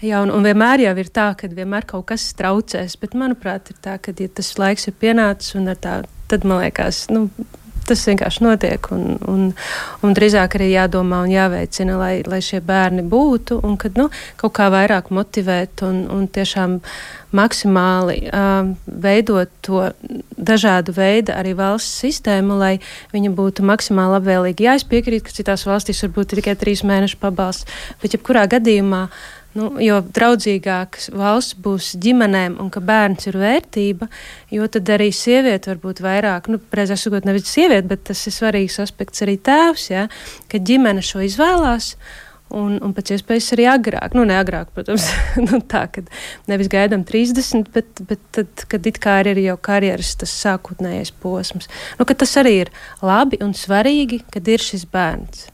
[0.03, 3.77] Jā, un, un vienmēr jau ir tā, ka vienmēr kaut kas traucēs, bet manuprāt, ir
[3.83, 7.29] tā, ka ja tas laiks ir pienācis un tā, tad man liekas, nu,
[7.87, 8.91] tas vienkārši notiek.
[8.95, 9.41] Un, un,
[10.03, 14.55] un drīzāk arī jādomā un jāveicina, lai, lai šie bērni būtu un kad nu, kaut
[14.57, 16.79] kā vairāk motivēt un, un tiešām
[17.33, 19.87] maksimāli um, veidot to
[20.37, 22.73] dažādu veidu arī valsts sistēmu, lai
[23.13, 24.67] viņa būtu maksimāli labvēlīga.
[24.67, 27.69] Jā, es piekrītu, ka citās valstīs varbūt ir tikai trīs mēnešu pabalsts,
[28.03, 29.07] bet jebkurā gadījumā
[29.53, 34.07] Nu, jo draudzīgāks valsts būs ģimenēm un ka bērns ir vērtība,
[34.49, 38.33] jo tad arī sieviete var būt vairāk, nu, precīzāk sakot, nevis sieviete, bet tas ir
[38.33, 40.07] svarīgs aspekts arī tēvs, ja,
[40.49, 41.93] ka ģimene šo izvēlās.
[42.53, 45.07] Un, un pēc iespējas arī agrāk, nu, ne agrāk, protams,
[45.47, 46.09] nu, tā, kad
[46.49, 51.69] nevis gaidām 30, bet, bet tad, kad it kā ir jau karjeras tas sākotnējais posms.
[51.97, 55.47] Nu, tas arī ir labi un svarīgi, kad ir šis bērns.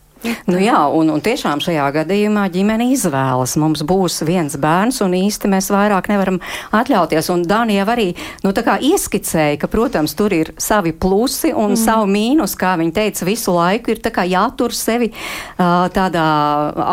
[0.50, 3.56] Nu jā, un, un tiešām šajā gadījumā ģimene izvēlas.
[3.60, 6.42] Mums būs viens bērns, un īsti mēs vairāk nevaram
[6.76, 7.30] atļauties.
[7.32, 8.10] Un Dānija arī
[8.44, 11.80] nu, ieskicēja, ka, protams, tur ir savi plusi un mm.
[11.80, 16.26] savu mīnus, kā viņa teica, visu laiku ir jātur sevi uh, tādā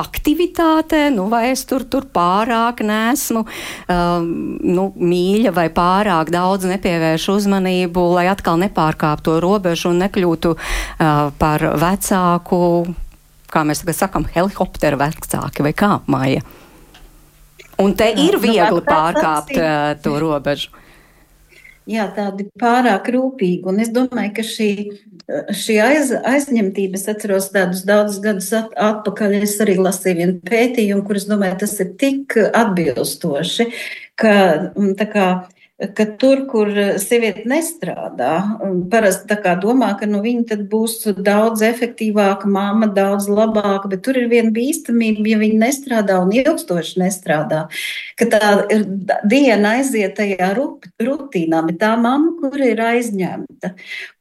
[0.05, 7.41] aktivitātē, nu, vai es tur, tur pārāk nesmu uh, nu, mīļa vai pārāk daudz nepievēršu
[7.41, 12.61] uzmanību, lai atkal nepārkāptu to robežu un nekļūtu uh, par vecāku
[13.57, 16.45] kā mēs tagad sakām, helikoptera vecāki vai kā māja.
[17.81, 20.73] Un te ir nu, viegli pārkāpt uh, to robežu.
[21.87, 23.61] Jā, tādi pārāk rūpīgi.
[23.71, 24.71] Un es domāju, ka šī,
[25.55, 31.05] šī aiz, aizņemtība, es atceros tādus daudzus gadus at, atpakaļ, es arī lasīju vienu pētījumu,
[31.07, 33.69] kur es domāju, tas ir tik atbilstoši,
[34.19, 34.35] ka
[34.99, 35.29] tā kā
[35.77, 38.33] ka tur, kur eh, sieviete nestrādā,
[38.93, 44.53] parasti domā, ka nu, viņa būs daudz efektīvāka, māma daudz labāka, bet tur ir viena
[44.57, 47.67] bīstamība, ja viņa nestrādā un ilgstoši nestrādā,
[48.17, 48.53] ka tā
[49.29, 53.75] diena aiziet tajā rutīnā, bet tā mamma, kur ir aizņemta,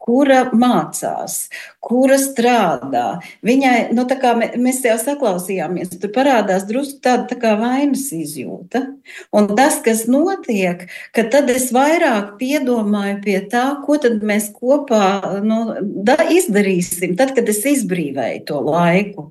[0.06, 1.48] kura mācās,
[1.82, 3.22] kura strādā.
[3.46, 8.84] Viņai, nu, kā mēs jau saklausījāmies, tur parādās drusku tāda tā vainas izjūta.
[9.34, 15.40] Un tas, kas notiek, ka tad es vairāk piedomāju pie tā, ko tad mēs kopā
[15.46, 19.30] nu, da, izdarīsim, tad, kad es izbrīvēju to laiku.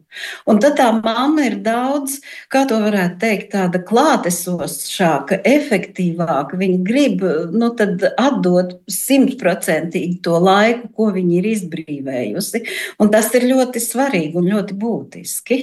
[0.48, 2.20] Un tad tā mamma ir daudz,
[2.52, 6.58] kā to varētu teikt, tāda klātesošāka, efektīvāka.
[6.60, 12.64] Viņa grib nu, atdot simtprocentīgi to laiku ko viņi ir izbrīvējusi.
[13.02, 15.60] Un tas ir ļoti svarīgi un ļoti būtiski.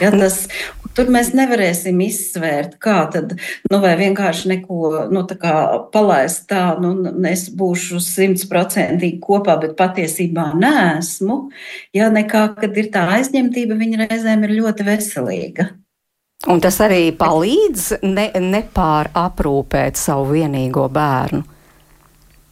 [0.00, 0.42] Ja, tas,
[0.96, 3.36] tur mēs nevarēsim izsvērt, kā tad,
[3.70, 5.54] nu, vai vienkārši neko nu, tā
[5.94, 6.92] palaist tā, nu,
[7.30, 11.46] es būšu simtprocentīgi kopā, bet patiesībā nesmu.
[11.96, 15.70] Ja nekā, kad ir tā aizņemtība, viņa reizēm ir ļoti veselīga.
[16.52, 21.55] Un tas arī palīdz ne, nepāraprūpēt savu vienīgo bērnu.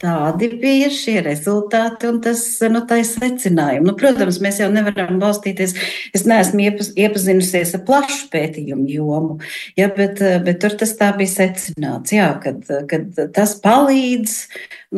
[0.05, 3.87] Tādi bija šie rezultāti un tas nu, secinājumi.
[3.87, 5.73] Nu, protams, mēs jau nevaram balstīties.
[6.17, 9.38] Es neesmu iepaz, iepazinusies ar plašu pētījumu jomu,
[9.81, 14.37] ja, bet, bet tur tas tā bija secināts, jā, kad, kad tas palīdz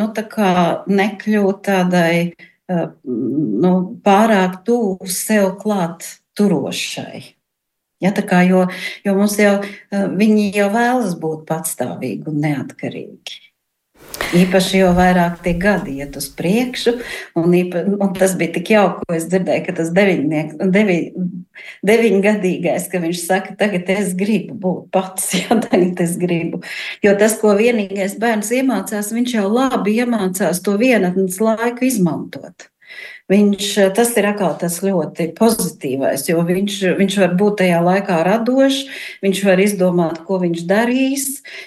[0.00, 0.26] nu, tā
[0.90, 2.18] nekļūt tādai
[2.66, 7.22] nu, pārāk tuvu sev klāt turošai.
[8.02, 8.66] Ja, kā, jo,
[9.06, 9.60] jo mums jau
[9.92, 13.45] viņi jau vēlas būt patstāvīgi un neatkarīgi.
[14.36, 16.96] Īpaši jo vairāk tie gadi iet uz priekšu,
[17.38, 21.02] un, īpa, un tas bija tik jauki, ko es dzirdēju, ka tas deviņ,
[21.86, 26.62] deviņgadīgais, ka viņš saka, tagad es gribu būt pats, jā, tagad es gribu.
[27.06, 32.70] Jo tas, ko vienīgais bērns iemācās, viņš jau labi iemācās to vienatnes laiku izmantot.
[33.26, 38.84] Viņš, tas ir atkal tas ļoti pozitīvais, jo viņš, viņš var būt tajā laikā radošs,
[39.24, 41.24] viņš var izdomāt, ko viņš darīs.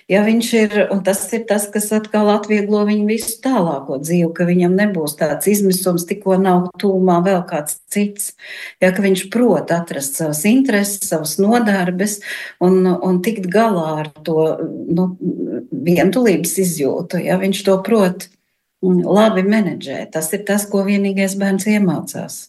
[0.07, 4.47] Ja viņš ir, un tas ir tas, kas atkal atvieglo viņu visu tālāko dzīvi, ka
[4.47, 8.31] viņam nebūs tāds izmisums, tikko nav tūmā vēl kāds cits.
[8.79, 12.21] Ja, viņš prot atrast savas intereses, savas nodarbes
[12.63, 15.11] un, un tikt galā ar to nu,
[15.75, 17.19] vientulības izjūtu.
[17.27, 18.29] Ja, viņš to prot
[18.83, 20.05] labi menedžē.
[20.11, 22.47] Tas ir tas, ko vienīgais bērns iemācās.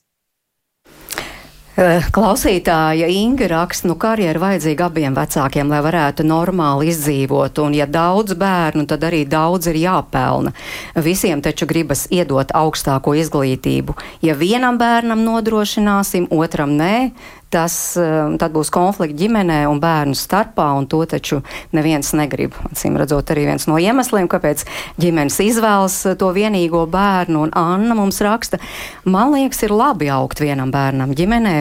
[1.80, 7.86] Eh, klausītāja Inga raksta, nu karjeru vajadzīga abiem vecākiem, lai varētu normāli izdzīvot, un ja
[7.88, 10.52] daudz bērnu, tad arī daudz ir jāpelna.
[10.98, 13.96] Visiem taču gribas iedot augstāko izglītību.
[14.20, 17.12] Ja vienam bērnam nodrošināsim, otram nē,
[17.50, 21.40] tas tad būs konflikti ģimenē un bērnu starpā, un to taču
[21.76, 22.54] neviens negrib.
[22.70, 24.64] Acīm redzot, arī viens no iemesliem, kāpēc
[25.02, 28.60] ģimenes izvēlas to vienīgo bērnu, un Anna mums raksta,
[29.04, 31.56] man liekas, ir labi augt vienam bērnam ģimenē.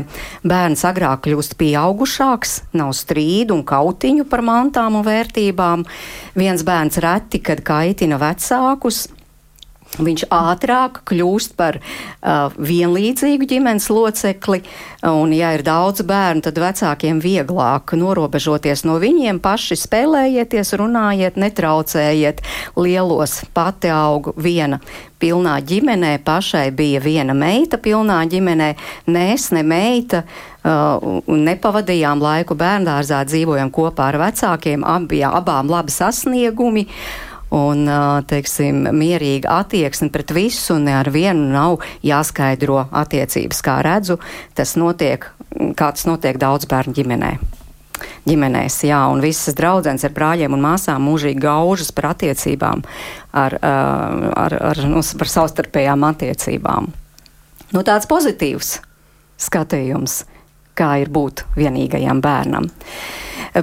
[0.47, 5.85] Bērns agrāk kļūst pieaugušāks, nav strīdu un kautiņu par mantām un vērtībām.
[6.39, 9.07] Viens bērns reti, kad kaitina vecākus,
[9.97, 14.61] Viņš ātrāk kļūst par uh, vienlīdzīgu ģimenes locekli,
[15.09, 22.43] un, ja ir daudz bērnu, tad vecākiem vieglāk norobežoties no viņiem, paši spēlējieties, runājiet, netraucējiet
[22.79, 23.39] lielos.
[23.55, 24.79] Pati augu viena
[25.19, 28.69] pilnā ģimenē, pašai bija viena meita pilnā ģimenē,
[29.11, 30.23] nes ne meita.
[30.59, 36.83] Uh, nepavadījām laiku bērngārzā, dzīvojam kopā ar vecākiem, abi, abām labi sasniegumi.
[36.83, 37.85] Uh, un
[38.29, 43.61] teiksim, mierīga attieksme pret visu, un ar vienu nav jāskaidro attiecības.
[43.65, 44.19] Kā redzu,
[44.57, 45.25] tas notiek,
[45.77, 47.33] kā tas notiek daudz bērnu ģimenē.
[48.29, 52.83] Ģimenēs, jā, un visas draudzenes ar brāļiem un māsām mūžīgi gaužas par attiecībām,
[53.35, 56.91] ar, ar, ar, nu, par savstarpējām attiecībām.
[57.73, 58.77] Nu, tāds pozitīvs
[59.39, 60.23] skatījums,
[60.79, 62.69] kā ir būt vienīgajam bērnam.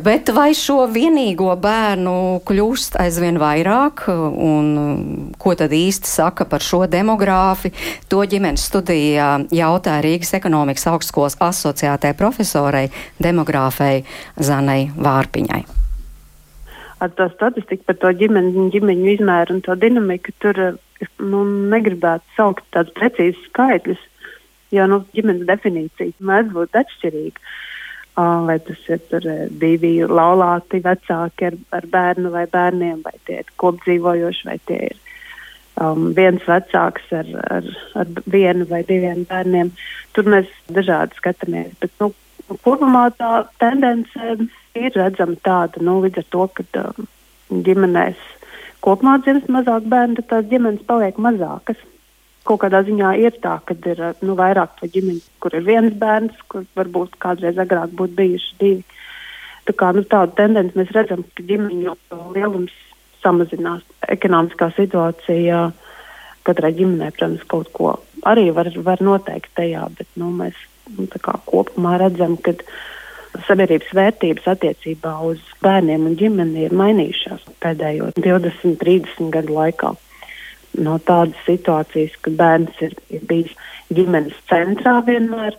[0.02, 4.66] Bet vai šo vienīgo bērnu kļūst aizvien vairāk, un
[5.38, 7.70] ko tad īsti saka par šo demogrāfi?
[8.10, 12.90] To ģimenes studijā jautāja Rīgas ekonomikas augstskolas asociētai profesorei,
[13.22, 14.02] demogrāfei
[14.42, 15.62] Zanai Vārpiņai.
[16.98, 20.60] Ar to statistiku par to ģimeņu, ģimeņu izmēru un to dinamiku tur
[21.20, 24.00] nu, negribētu saukt tādus precīzus skaitļus,
[24.74, 27.54] jo nu, ģimenes definīcija mēdz būt atšķirīga.
[28.16, 29.24] Vai tas ir tur,
[29.60, 34.96] divi laulāti vecāki ar, ar bērnu vai bērniem, vai tie ir kopdzīvojoši, vai tie ir
[35.84, 37.68] um, viens vecāks ar, ar,
[38.00, 39.74] ar vienu vai diviem bērniem.
[40.16, 41.74] Tur mēs dažādi skatāmies.
[41.82, 42.14] Bet, nu,
[42.64, 44.32] kopumā tā tendence
[44.76, 47.10] ir redzama tāda, nu, līdz ar to, ka um,
[47.68, 48.24] ģimenēs
[48.86, 51.84] kopumā dzimst mazāk bērnu, tad tās ģimenes paliek mazākas
[52.46, 56.38] kaut kādā ziņā ir tā, ka ir nu, vairāk to ģimeni, kur ir viens bērns,
[56.50, 59.02] kur varbūt kādreiz agrāk būtu bijuši divi.
[59.66, 61.96] Tā kā, nu, tādu tendenci mēs redzam, ka ģimeņu
[62.36, 62.74] lielums
[63.24, 63.82] samazinās.
[64.14, 65.70] Ekonomiskā situācija
[66.46, 67.96] katrai ģimenei, protams, kaut ko
[68.30, 70.58] arī var, var noteikt tajā, bet nu, mēs
[70.94, 71.08] nu,
[71.50, 72.54] kopumā redzam, ka
[73.48, 79.92] sabiedrības vērtības attiecībā uz bērniem un ģimeni ir mainījušās pēdējo 20, 30 gadu laikā
[80.82, 83.54] no tādas situācijas, ka bērns ir, ir bijis
[83.94, 85.56] ģimenes centrā vienmēr,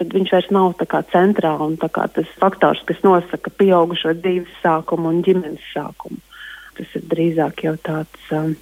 [0.00, 0.74] tad viņš vairs nav
[1.12, 6.18] centrā un tas faktors, kas nosaka pieaugušo dzīves sākumu un ģimenes sākumu.
[6.78, 8.54] Tas ir drīzāk jau tāds, um,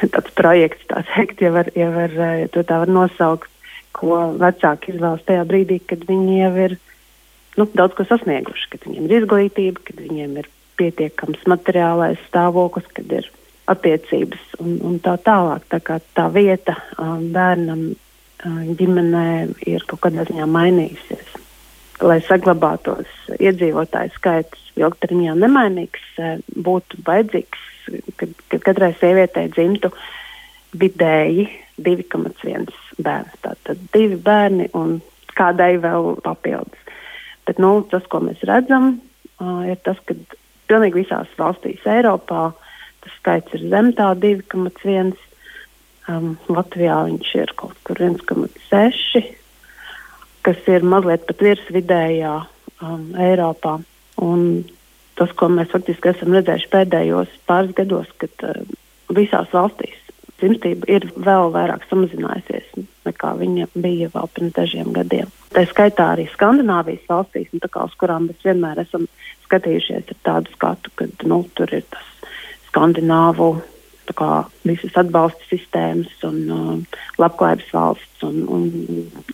[0.00, 3.50] tāds projekts, tā teikt, ja, var, ja, var, ja to tā var nosaukt,
[3.94, 6.76] ko vecāki izvēlas tajā brīdī, kad viņi jau ir
[7.60, 13.12] nu, daudz ko sasnieguši, kad viņiem ir izglītība, kad viņiem ir pietiekams materiālais stāvoklis, kad
[13.20, 13.28] ir
[13.70, 15.64] attiecības un, un tā tālāk.
[15.72, 17.92] Tā kā tā vieta bērnam
[18.44, 19.28] ģimenē
[19.70, 21.32] ir kaut kādā ziņā mainījusies.
[22.04, 26.04] Lai saglabātos iedzīvotāju skaits ilgtermiņā nemainīgs,
[26.66, 27.62] būtu vajadzīgs,
[28.20, 29.92] kad, kad katrai sievietei dzimtu
[30.76, 31.46] vidēji
[31.80, 33.38] 2,1 bērns.
[33.46, 34.98] Tātad divi bērni un
[35.38, 36.80] kādai vēl papildus.
[37.46, 38.98] Bet nu, tas, ko mēs redzam,
[39.68, 40.16] ir tas, ka
[40.68, 42.63] pilnīgi visās valstīs Eiropā uh,
[43.04, 45.14] tas skaits ir zem tā 2,1.
[46.04, 49.22] Um, Latvijā viņš ir kaut kur 1,6,
[50.44, 52.34] kas ir mazliet pat virs vidējā
[52.84, 53.78] um, Eiropā.
[54.20, 54.66] Un
[55.16, 58.60] tas, ko mēs faktiski esam redzējuši pēdējos pāris gados, kad uh,
[59.16, 60.00] visās valstīs
[60.40, 65.30] dzimstība ir vēl vairāk samazinājusies nekā viņa bija vēl pirms dažiem gadiem.
[65.54, 69.06] Tā skaitā arī Skandināvijas valstīs, kā, uz kurām mēs vienmēr esam
[69.46, 72.13] skatījušies ar tādu skatu, ka nu, tur ir tas
[72.74, 73.54] skandināvu
[74.18, 78.66] kā, visas atbalsta sistēmas un uh, labklājības valsts un, un,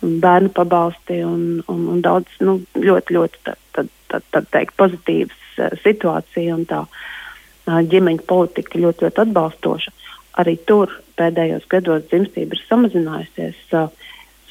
[0.05, 4.77] un bērnu pabalsti un, un, un daudz nu, ļoti, ļoti tā, tā, tā, tā teikt,
[4.79, 9.95] pozitīvas uh, situācija un tā uh, ģimeņa politika ļoti, ļoti atbalstoša.
[10.39, 13.59] Arī tur pēdējos gados dzimstība ir samazinājusies.
[13.75, 13.91] Uh,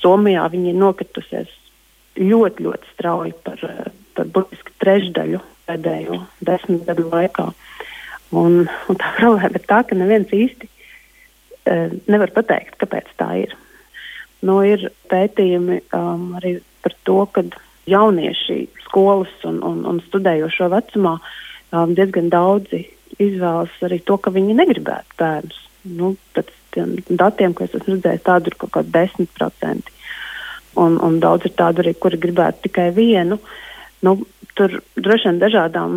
[0.00, 1.56] Somijā viņa ir nokritusies
[2.20, 7.48] ļoti, ļoti strauji par, uh, par burtiski trešdaļu pēdējo desmit gadu laikā.
[7.48, 7.66] Uh,
[8.36, 13.56] Un, un tā problēma ir tā, ka neviens īsti uh, nevar pateikt, kāpēc tā ir.
[14.46, 17.44] Nu, ir pētījumi um, arī par to, ka
[17.90, 22.86] jaunieši skolas un, un, un studējošo vecumā um, diezgan daudzi
[23.20, 25.60] izvēlas arī to, ka viņi negribētu bērnus.
[25.90, 29.92] Nu, pēc tiem datiem, ko es esmu redzējis, tādu ir kaut kādi 10%.
[30.80, 33.40] un, un daudz ir tādu arī, kuri gribētu tikai vienu.
[34.06, 34.16] Nu,
[34.56, 35.96] tur droši vien dažādām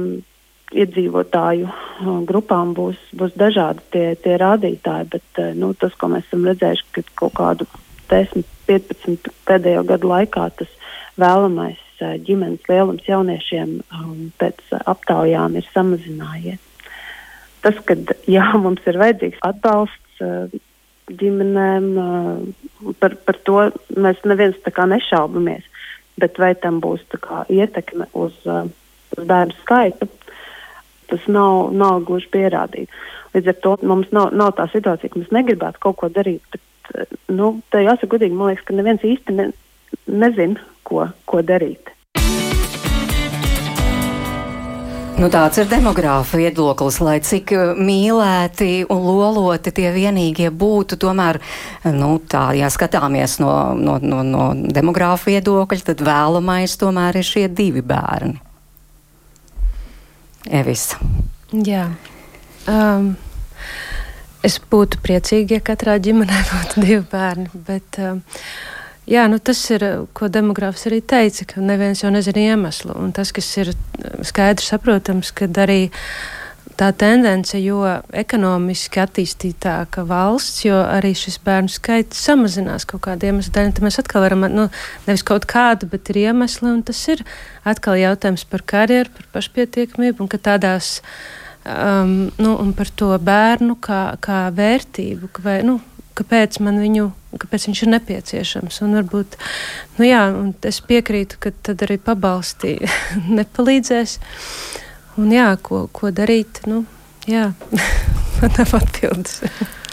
[0.74, 6.28] iedzīvotāju uh, grupām būs, būs dažādi tie, tie rādītāji, bet uh, nu, tas, ko mēs
[6.28, 7.68] esam redzējuši, ka kaut kādu
[8.12, 10.74] 10, 15 pēdējo gadu laikā tas
[11.22, 16.62] vēlamais uh, ģimenes lielums jauniešiem um, pēc aptaujām ir samazinājies.
[17.64, 17.96] Tas, ka
[18.28, 20.24] jā, mums ir vajadzīgs atbalsts
[21.08, 21.88] ģimenēm,
[23.00, 23.60] par, par to
[24.00, 25.64] mēs neviens nešaubamies,
[26.20, 30.08] bet vai tam būs kā, ietekme uz, uz bērnu skaitu,
[31.10, 33.04] tas nav, nav gluži pierādīts.
[33.34, 37.18] Līdz ar to mums nav, nav tā situācija, ka mēs negribētu kaut ko darīt, bet,
[37.34, 39.50] nu, tā jāsaka godīgi, man liekas, ka neviens īsti ne,
[40.08, 41.94] nezin, ko, ko darīt.
[45.14, 50.98] Nu, tāds ir demogrāfa viedoklis, lai cik uh, mīlēti un loloti tie vienīgie būtu.
[51.00, 51.38] Tomēr,
[51.94, 57.46] nu, tā, ja skatāmies no, no, no, no demogrāfa viedokļa, tad vēlamais tomēr ir šie
[57.54, 58.53] divi bērni.
[60.50, 60.94] Evis.
[61.54, 61.88] Jā.
[62.68, 63.14] Um,
[64.44, 68.24] es būtu priecīga, ja katrā ģimenē būtu divi bērni, bet um,
[69.04, 69.84] Jā, nu tas ir,
[70.16, 72.94] ko demogrāfs arī teica, ka neviens jau nezina iemeslu.
[72.96, 73.74] Un tas, kas ir
[74.24, 75.92] skaidrs saprotams, ka arī
[76.78, 77.82] tā tendence, jo
[78.16, 83.72] ekonomiski attīstītāka valsts, jo arī šis bērnu skaits samazinās kaut kāda iemesla dēļ.
[83.78, 84.68] Tad mēs atkal varam, nu,
[85.08, 87.24] nevis kaut kādu, bet ir iemesli, un tas ir
[87.70, 90.98] atkal jautājums par karjeru, par pašpietiekamību, un ka tādās,
[91.64, 95.80] um, nu, un par to bērnu kā, kā vērtību, ka vai, nu,
[96.18, 97.10] kāpēc man viņu,
[97.42, 98.80] kāpēc viņš ir nepieciešams.
[98.86, 99.38] Un varbūt,
[99.98, 102.78] nu jā, un es piekrītu, ka tad arī pabalsti
[103.40, 104.18] nepalīdzēs.
[105.22, 106.84] Un jā, ko, ko darīt, nu,
[107.30, 107.52] jā,
[108.40, 109.42] man nav atbildes.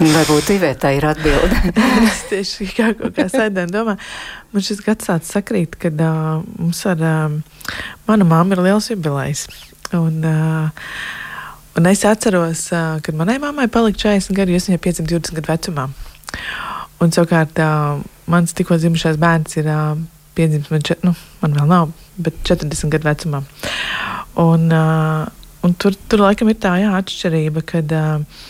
[0.00, 1.74] Varbūt Iveta ir atbilde.
[2.08, 3.98] es tieši kā kaut kā sēdēju domā,
[4.52, 7.40] man šis gads sāc sakrīt, kad uh, mums ar uh,
[8.08, 9.48] manu māmu ir liels jubilejs.
[9.96, 10.92] Un, uh,
[11.78, 15.52] Un es atceros, uh, kad manai mammai palika 40 gadi, jo es viņai 520 gadu
[15.52, 15.84] vecumā.
[17.00, 19.94] Un savukārt uh, mans tikko dzimušais bērns ir uh,
[20.34, 21.92] piedzimis, man, nu, man vēl nav,
[22.24, 23.42] bet 40 gadu vecumā.
[24.40, 25.26] Un, uh,
[25.66, 28.46] un tur, tur laikam ir tā jā, atšķirība, kad uh,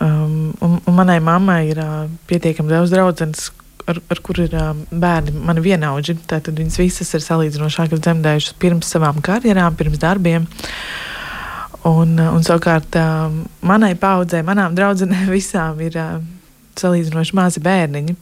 [0.00, 3.48] um, un, un manai mammai ir uh, pietiekami daudz draudzenes,
[3.88, 6.18] ar, ar kuriem ir uh, bērni, mani vienaudži.
[6.30, 10.48] Tātad viņas visas ir salīdzinoši agri dzemdējušas pirms savām karjerām, pirms darbiem.
[11.88, 12.96] Un, un savukārt
[13.64, 15.96] manai paudzei, manām draudzenēm visām ir
[16.78, 18.16] salīdzinoši mazi bērniņi.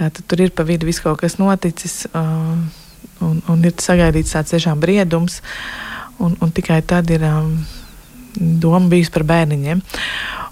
[0.00, 2.56] Tātad tur ir pa vidu viss kaut kas noticis, uh,
[3.24, 5.40] un, un ir sagaidīts tāds tiešām briedums,
[6.20, 7.54] un, un tikai tad ir um,
[8.36, 9.82] doma bijusi par bērniņiem.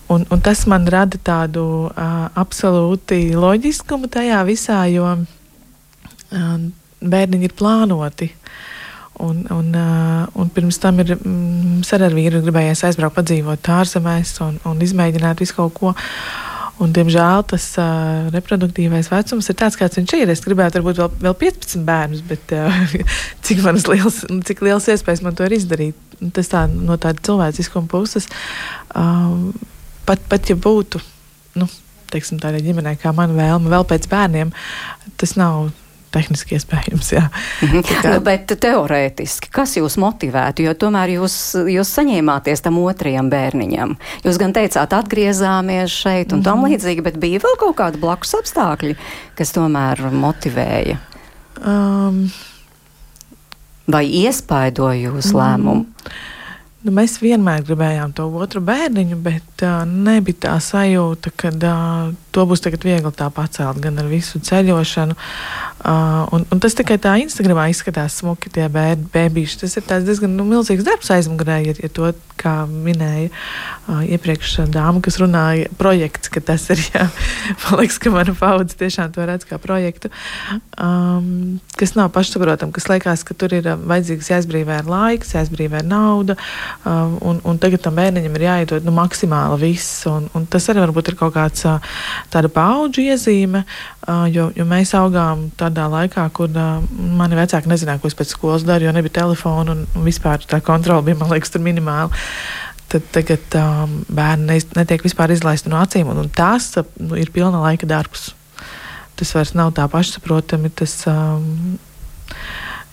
[0.08, 6.58] Un, un tas man rada tādu uh, absolūti loģiskumu tajā visā, jo uh,
[7.00, 8.30] bērniņi ir plānoti.
[9.18, 14.60] Un, un, uh, un pirms tam ir mm, ar vīru gribējies aizbraukt, padzīvot ārzemēs un,
[14.68, 15.94] un izmēģināt visu kaut ko.
[16.78, 20.30] Un, diemžēl tas uh, reproduktīvais vecums ir tāds, kāds viņš ir.
[20.30, 22.78] Es gribētu varbūt vēl, vēl 15 bērnus, bet uh,
[23.46, 25.98] cik, liels, cik liels iespējas man to ir izdarīt.
[26.34, 28.30] Tas tā, no tāda cilvēciskuma puses,
[28.94, 29.34] uh,
[30.06, 31.02] pat, pat ja būtu
[31.58, 31.66] nu,
[32.12, 34.54] teiksim, tādā ģimenē, kā man vēlme, vēl pēc bērniem,
[35.20, 35.68] tas nav
[36.18, 37.12] tehniski iespējams.
[37.64, 37.86] Mhm.
[37.88, 38.12] Kā...
[38.12, 40.66] Nu, bet teorētiski, kas jūs motivētu?
[40.66, 41.38] Jo tomēr jūs,
[41.70, 43.96] jūs saņēmāties tam otrajam bērniņam.
[44.26, 46.44] Jūs gan teicāt, atgriezāmies šeit un mm -hmm.
[46.50, 48.98] tam līdzīgi, bet bija vēl kaut kādi blakus apstākļi,
[49.38, 51.00] kas tomēr motivēja?
[51.64, 52.28] Um,
[53.88, 55.38] Vai iespaidoja jūsu mm.
[55.40, 56.10] lēmumu?
[56.84, 62.44] Nu, mēs vienmēr gribējām to otru bērniņu, bet uh, nebija tā sajūta, ka uh, to
[62.46, 65.16] būs viegli tā pacelt, gan ar visu ceļošanu.
[65.78, 69.60] Uh, un, un tas tikai tā Instagramā izskatās smuki, tie bērniši.
[69.60, 74.98] Tas ir diezgan nu, milzīgs darbs aizmugurē, ja, ja to, kā minēja uh, iepriekš dāma,
[75.04, 76.82] kas runāja, projekts, ka tas ir.
[76.94, 77.04] Jā,
[77.62, 80.10] man liekas, ka mana paudze tiešām to redz kā projektu,
[80.80, 85.88] um, kas nav pašsaprotam, kas liekas, ka tur ir vajadzīgs jāizbrīvē ar laiks, jāizbrīvē ar
[85.90, 86.38] naudu,
[86.82, 90.02] um, un, un tagad tam bērniņam ir jāiedod nu, maksimāli viss.
[90.10, 91.78] Un, un tas arī varbūt ir kaut kāds uh,
[92.32, 93.97] tāda paudžu iezīme, uh,
[94.32, 96.78] jo, jo mēs augām tādā laikā, kur uh,
[97.18, 101.04] mani vecāki nezināja, ko es pēc skolas daru, jo nebija telefona un, vispār tā kontrola
[101.04, 102.08] bija, man liekas, minimāla.
[102.88, 107.60] Tad tagad um, bērni netiek vispār izlaisti no acīm, un, un tas nu, ir pilna
[107.60, 108.30] laika darbs.
[109.18, 110.70] Tas vairs nav tā pašsaprotami.
[110.72, 111.76] Tas um,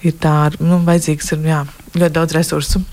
[0.04, 1.62] ir tā, nu, vajadzīgs ir jā,
[1.96, 2.84] ļoti daudz resursu.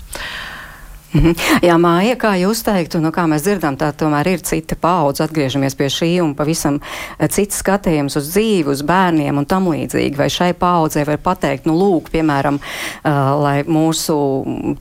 [1.13, 1.33] Mhm.
[1.61, 5.21] Jā, māja, kā jūs teiktu, nu, kā mēs dzirdam, tā tomēr ir cita paudze.
[5.27, 10.17] Atgriežamies pie šī un pavisam eh, cits skatījums uz dzīvi, uz bērniem un tam līdzīgi.
[10.17, 14.15] Vai šai paudzei var pateikt, nu, lūk, piemēram, uh, lai mūsu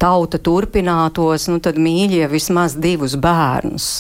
[0.01, 3.91] tauta turpinātos, nu, tad mīļie vismaz divus bērnus.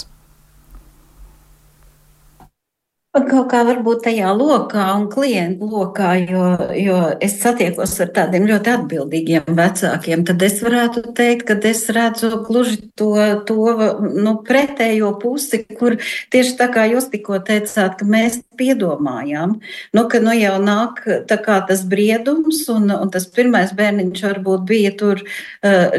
[3.12, 6.44] Kaut kā varbūt tajā lokā un klientu lokā, jo,
[6.80, 12.30] jo es satiekos ar tādiem ļoti atbildīgiem vecākiem, tad es varētu teikt, ka es redzu
[12.46, 13.10] gluži to,
[13.44, 13.58] to
[14.00, 15.98] nu, pretējo pusi, kur
[16.32, 19.58] tieši tā kā jūs tikko teicāt, ka mēs piedomājām,
[19.92, 25.20] nu, ka nu jau nāk tas briedums, un, un tas pirmais bērniņš varbūt bija tur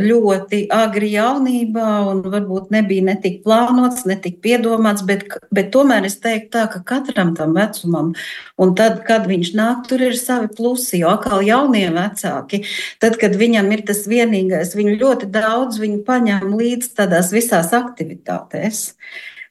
[0.01, 6.55] ļoti agri jaunībā, un varbūt nebija netik plānots, netik piedomāts, bet, bet tomēr es teiktu
[6.57, 8.13] tā, ka katram tam vecumam.
[8.61, 11.01] Un tad, kad viņš nāk, tur ir savi plusi.
[11.03, 12.63] Jo atkal jaunie vecāki,
[13.03, 18.89] tad, kad viņam ir tas vienīgais, viņu ļoti daudz viņu paņem līdzi tādās visās aktivitātēs.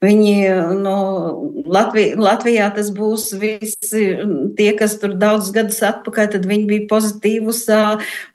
[0.03, 0.35] Viņi,
[0.83, 0.95] nu,
[1.71, 4.01] Latvijā, Latvijā tas būs visi
[4.59, 7.83] tie, kas tur daudz gadus atpakaļ, tad viņi bija pozitīvusā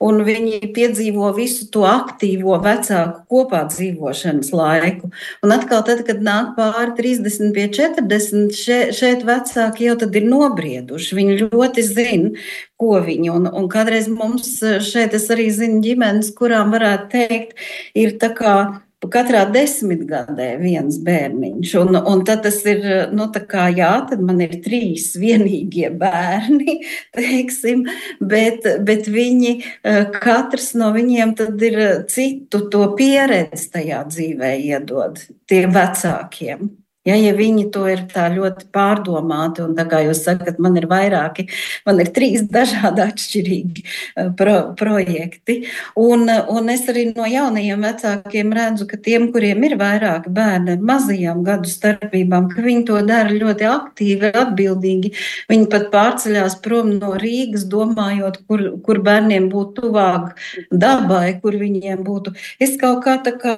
[0.04, 5.12] un viņi piedzīvo visu to aktīvo vecāku kopā dzīvošanas laiku.
[5.44, 10.24] Un atkal tad, kad nāk pāri 30 pie 40, šeit, šeit vecāki jau tad ir
[10.24, 11.20] nobrieduši.
[11.20, 12.48] Viņi ļoti zina,
[12.80, 13.32] ko viņi.
[13.34, 14.56] Un, un kādreiz mums
[14.88, 17.58] šeit, es arī zinu ģimenes, kurām varētu teikt,
[17.92, 18.54] ir tā kā
[18.98, 21.74] Katrā desmitgadē viens bērniņš.
[21.78, 22.82] Un, un tad tas ir,
[23.14, 26.80] nu, tā kā, jā, tad man ir trīs vienīgie bērni,
[27.18, 27.86] teiksim,
[28.18, 29.54] bet, bet viņi,
[29.86, 31.78] eh, katrs no viņiem tad ir
[32.10, 36.66] citu to pieredzi tajā dzīvē iedod tiem vecākiem.
[37.08, 40.88] Ja, ja viņi to ir tā ļoti pārdomāti, un tā kā jūs sakat, man ir
[40.90, 41.46] vairāki,
[41.88, 45.62] man ir trīs dažādi atšķirīgi eh, pro, projekti.
[45.98, 50.84] Un, un es arī no jaunajiem vecākiem redzu, ka tiem, kuriem ir vairāki bērni ar
[50.92, 55.14] mazajām gadu starpībām, ka viņi to dara ļoti aktīvi, atbildīgi.
[55.48, 60.34] Viņi pat pārceļās prom no Rīgas, domājot, kur, kur bērniem būtu tuvāk
[60.70, 62.34] dabai, kur viņiem būtu.
[62.60, 63.56] Es kaut kā tā kā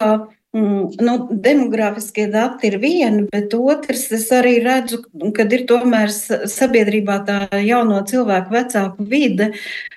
[0.52, 4.98] nu, demogrāfiskie dati ir viena, bet otrs, es arī redzu,
[5.36, 9.52] ka ir tomēr sabiedrībā tā jauno cilvēku vecāku vide,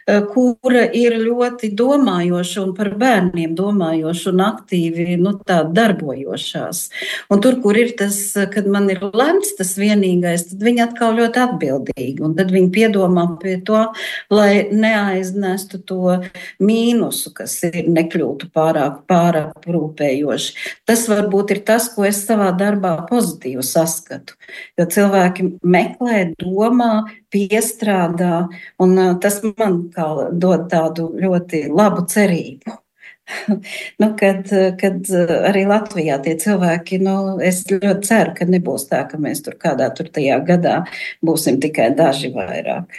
[0.06, 6.90] eh, kura ir ļoti domājoša un par bērniem domājoša un aktīvi nu, darbojošās.
[7.32, 11.44] Un tur, kur ir tas, kad man ir lemts tas vienīgais, tad viņi atkal ļoti
[11.48, 12.22] atbildīgi.
[12.22, 13.88] Un tad viņi piedomā pie to,
[14.30, 16.22] lai neaiznestu to
[16.62, 20.76] mīnusu, kas ir nekļūtu pārāk, pārāk rūpējoši īpaši.
[20.86, 24.36] Tas varbūt ir tas, ko es savā darbā pozitīvi saskatu.
[24.78, 29.90] Jo cilvēki meklē, domā, piestrādā, un tas man
[30.32, 32.80] dod tādu ļoti labu cerību.
[34.02, 35.08] nu, kad, kad
[35.48, 39.88] arī Latvijā tie cilvēki, nu, es ļoti ceru, ka nebūs tā, ka mēs tur kādā
[39.96, 40.82] tur tajā gadā
[41.24, 42.92] būsim tikai daži vairāk.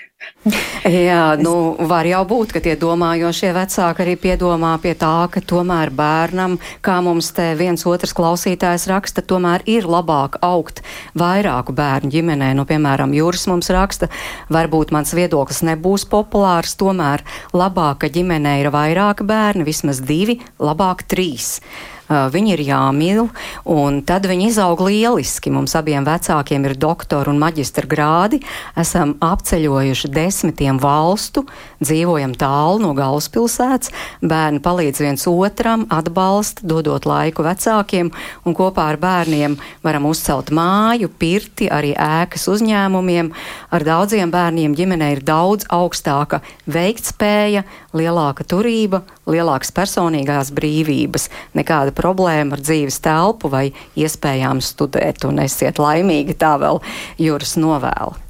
[0.84, 5.88] Jā, nu, var jau būt, ka tie domājošie vecāki arī piedomā pie tā, ka tomēr
[5.88, 10.82] bērnam, kā mums te viens otrs klausītājs raksta, tomēr ir labāk augt
[11.16, 12.52] vairāku bērnu ģimenē.
[12.58, 14.10] Nu, piemēram, Jūras mums raksta,
[14.52, 17.24] varbūt mans viedoklis nebūs populārs, tomēr
[17.56, 21.56] labāk, ka ģimenē ir vairāki bērni, vismaz divi, labāk trīs.
[22.04, 23.28] Viņi ir jāmīl,
[23.64, 25.48] un tad viņi izaug lieliski.
[25.54, 28.42] Mums abiem vecākiem ir doktora un maģistra grādi.
[28.76, 31.46] Esam apceļojuši desmitiem valstu,
[31.80, 33.92] dzīvojam tālu no galvaspilsētas.
[34.20, 38.12] Bērni palīdz viens otram, atbalsta, dodot laiku vecākiem,
[38.44, 43.32] un kopā ar bērniem varam uzcelt māju, pirti, arī ēkas uzņēmumiem.
[43.72, 47.64] Ar daudziem bērniem ģimenē ir daudz augstāka veiktspēja,
[47.94, 53.68] lielāka turība, lielākas personīgās brīvības, nekāda problēma ar dzīves telpu vai
[53.98, 56.82] iespējām studēt, un esiet laimīgi, tā vēl
[57.22, 58.20] jūras novēla.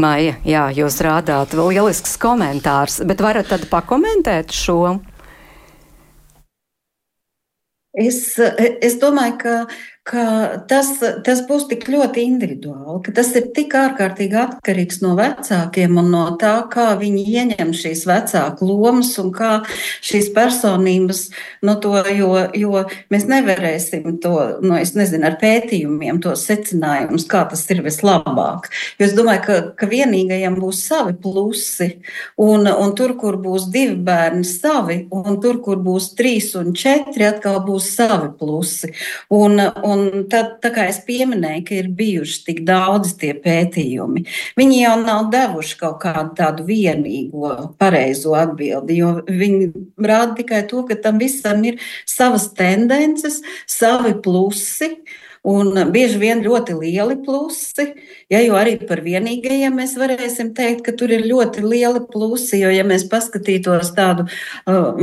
[0.00, 4.96] Maija, jā, jūs rādāt lielisks komentārs, bet varat tad pakomentēt šo?
[7.94, 8.34] Es,
[8.82, 9.52] es domāju, ka
[10.04, 10.24] ka
[10.68, 10.90] tas,
[11.24, 16.24] tas būs tik ļoti individuāli, ka tas ir tik ārkārtīgi atkarīgs no vecākiem un no
[16.40, 19.54] tā, kā viņi ieņem šīs vecāku lomas un kā
[20.04, 21.22] šīs personības,
[21.64, 22.82] nu, to, jo, jo
[23.14, 28.68] mēs nevarēsim to, nu, es nezinu, ar pētījumiem to secinājumus, kā tas ir vislabāk.
[29.00, 31.90] Jo es domāju, ka, ka vienīgajam būs savi plusi,
[32.36, 37.24] un, un tur, kur būs divi bērni savi, un tur, kur būs trīs un četri,
[37.30, 38.92] atkal būs savi plusi.
[39.32, 44.24] Un, un un tad, tā kā es pieminēju, ka ir bijuši tik daudz tie pētījumi,
[44.58, 49.70] viņi jau nav devuši kaut kādu tādu vienīgo pareizo atbildi, jo viņi
[50.04, 53.40] rāda tikai to, ka tam visam ir savas tendences,
[53.70, 54.94] savi plusi.
[55.44, 57.84] Un bieži vien ļoti lieli plusi,
[58.32, 62.62] ja, jo arī par vienīgajiem mēs varēsim teikt, ka tur ir ļoti lieli plusi.
[62.62, 65.02] Jo, ja mēs paskatītos tādu uh,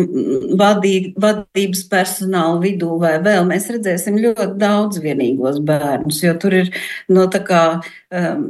[0.58, 6.74] vadī, vadības personālu vidū vai vēl, mēs redzēsim ļoti daudz vienīgos bērnus, jo tur ir
[7.14, 8.42] no tā kā um,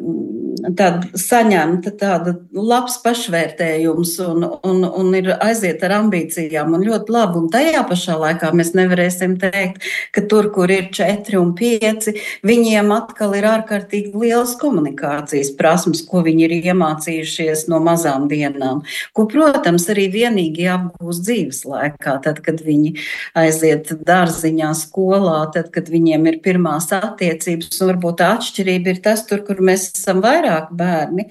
[0.79, 7.39] tāda saņemta tāda labs pašvērtējums un, un, un ir aiziet ar ambīcijām un ļoti labi.
[7.41, 9.83] Un tajā pašā laikā mēs nevarēsim teikt,
[10.15, 12.13] ka tur, kur ir četri un pieci, pieci,
[12.45, 18.83] viņiem atkal ir ārkārtīgi liels komunikācijas prasmes, ko viņi ir iemācījušies no mazām dienām,
[19.17, 22.95] ko, protams, arī vienīgi apgūst dzīves laikā, tad, kad viņi
[23.37, 29.25] aiziet dārziņā, skolā, tad, kad viņiem ir pirmās attiecības, un varbūt tā atšķirība ir tas,
[29.29, 31.29] tur, kur mēs esam vairāk bērni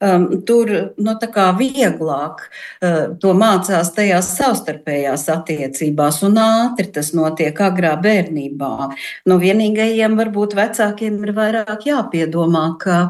[0.00, 1.14] um, tur nu,
[1.58, 8.74] vieglāk uh, to mācās tajās savstarpējās attiecībās, un ātri tas notiek agrā bērnībā.
[9.28, 13.00] Nu, vienīgajiem varbūt vecākiem ir vairāk jāpiedomā, ka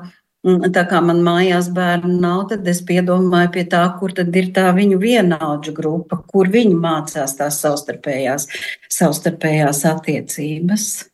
[0.46, 4.50] mm, Tā kā man mājās bērnu nav, tad es piedomāju pie tā, kur tad ir
[4.56, 8.48] tā viņu vienaudžu grupa, kur viņi mācās tās savstarpējās,
[8.88, 11.09] savstarpējās attiecības.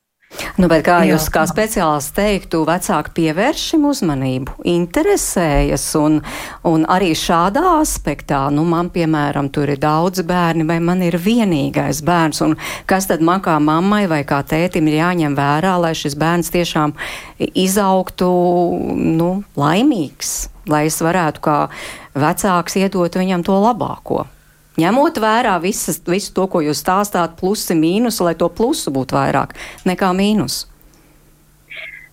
[0.57, 1.13] Nu, kā Jā.
[1.13, 6.19] jūs kā speciālists teiktu, vecāki pievērš šim uzmanību, interesējas un,
[6.67, 12.03] un arī šādā aspektā, nu, man, piemēram, tur ir daudz bērni vai man ir vienīgais
[12.07, 12.57] bērns, un
[12.89, 16.97] kas tad man kā mammai vai kā tētim ir jāņem vērā, lai šis bērns tiešām
[17.53, 18.31] izaugtu,
[18.97, 20.39] nu, laimīgs,
[20.73, 21.59] lai es varētu kā
[22.17, 24.25] vecāks iedot viņam to labāko.
[24.77, 29.55] Ņemot vērā visas, visu to, ko jūs stāstāt, plusi, mīnusi, lai to plusu būtu vairāk
[29.89, 30.65] nekā mīnus.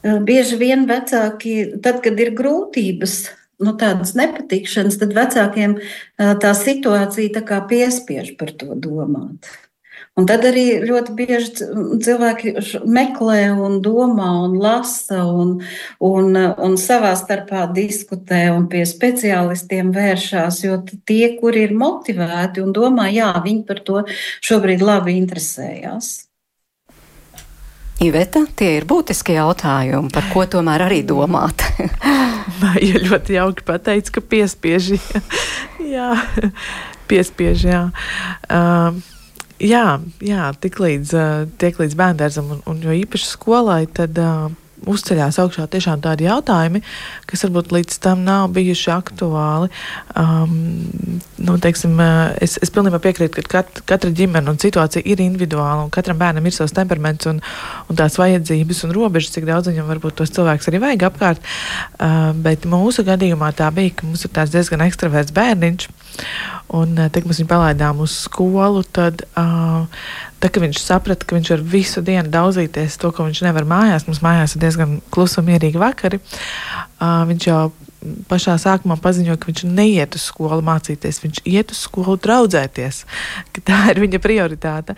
[0.03, 3.17] Bieži vien vecāki, tad, kad ir grūtības,
[3.63, 5.77] nu, tādas nepatikšanas, tad vecākiem
[6.17, 9.47] tā situācija tā piespiež par to domāt.
[10.13, 11.65] Un tad arī ļoti bieži
[12.05, 12.51] cilvēki
[12.85, 15.55] meklē, un domā, un lasa, un,
[16.05, 20.59] un, un savā starpā diskutē, un pie speciālistiem vēršās.
[20.67, 24.03] Jo tie, kuri ir motivēti un domā, jā, viņi par to
[24.45, 26.11] šobrīd labi interesējās.
[28.03, 31.65] Iveta, tie ir būtiski jautājumi, par ko tomēr arī domāt.
[32.89, 34.91] ja ļoti jauki pateicis, ka piespiež.
[35.95, 36.11] jā,
[37.09, 37.81] piespiež, jā.
[38.45, 39.01] Uh,
[39.63, 41.13] Jā, jā tik līdz,
[41.61, 44.51] tiek līdz bērngārzam, un, un jo īpaši skolai, tad uh,
[44.89, 46.81] uzceļās augšā tiešām tādi jautājumi,
[47.29, 49.69] kas varbūt līdz tam nav bijuši aktuāli.
[50.19, 51.95] Um, nu, teiksim,
[52.43, 56.47] es, es pilnībā piekrītu, ka kat, katra ģimene un situācija ir individuāla, un katram bērnam
[56.47, 57.41] ir savs temperaments un,
[57.87, 61.51] un tās vajadzības un robežas, cik daudz viņam varbūt tos cilvēks arī vajag apkārt.
[61.97, 65.91] Uh, bet mūsu gadījumā tā bija, ka mums ir tāds diezgan ekstravēts bērniņš.
[66.73, 69.85] Un, kad mēs viņu palaidām uz skolu, tad, uh,
[70.39, 74.07] tad, kad viņš saprata, ka viņš var visu dienu daudzīties to, ko viņš nevar mājās,
[74.09, 77.63] mums mājās ir diezgan klusi un mierīgi vakari, uh, viņš jau
[78.29, 83.03] pašā sākumā paziņoja, ka viņš neiet uz skolu mācīties, viņš iet uz skolu draudzēties,
[83.55, 84.95] ka tā ir viņa prioritāte.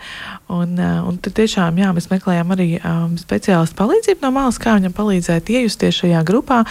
[0.52, 4.76] Un, uh, un tad tiešām, jā, mēs meklējām arī um, speciālistu palīdzību no malas, kā
[4.78, 6.62] viņam palīdzēt iejusties šajā grupā,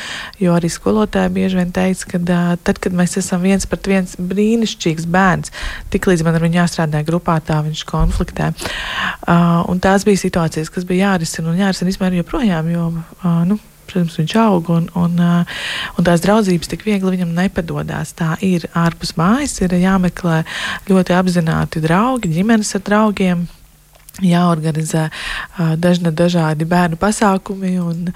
[0.42, 4.18] jo arī skolotāji bieži vien teica, ka uh, tad, kad mēs esam viens pret viens
[4.20, 5.54] brīnišķīgs bērns,
[5.94, 8.52] tik līdz man ar viņu jāstrādā grupā, tā viņš konfliktē.
[9.26, 13.60] Uh, un tās bija situācijas, kas bija jārisina un jārisina vispār joprojām, jo, uh, nu,
[13.96, 15.14] Protams, viņš aug un, un,
[15.96, 18.12] un tās draudzības tik viegli viņam nepadodas.
[18.20, 20.42] Tā ir ārpus mājas, ir jāmeklē
[20.90, 23.46] ļoti apzināti draugi, ģimenes ar draugiem
[24.24, 25.10] jāorganizē
[25.82, 28.12] dažna, dažādi bērnu pasākumi, un,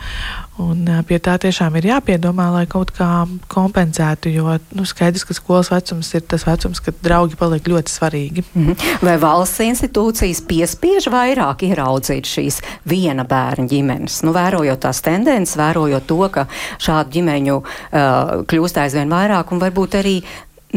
[0.62, 4.32] un pie tā tiešām ir jāpiedomā, lai kaut kā kompensētu.
[4.32, 8.46] Jo nu, skaidrs, ka skolas vecums ir tas vecums, kad draugi paliek ļoti svarīgi.
[8.54, 8.78] Mhm.
[9.06, 14.22] Vai valsts institūcijas piespiež vairāk ieraudzīt šīs viena bērna ģimenes?
[14.28, 16.48] Nu, vērojot tās tendences, vērojot to, ka
[16.80, 20.20] šādu ģimeņu uh, kļūst aizvien vairāk, un varbūt arī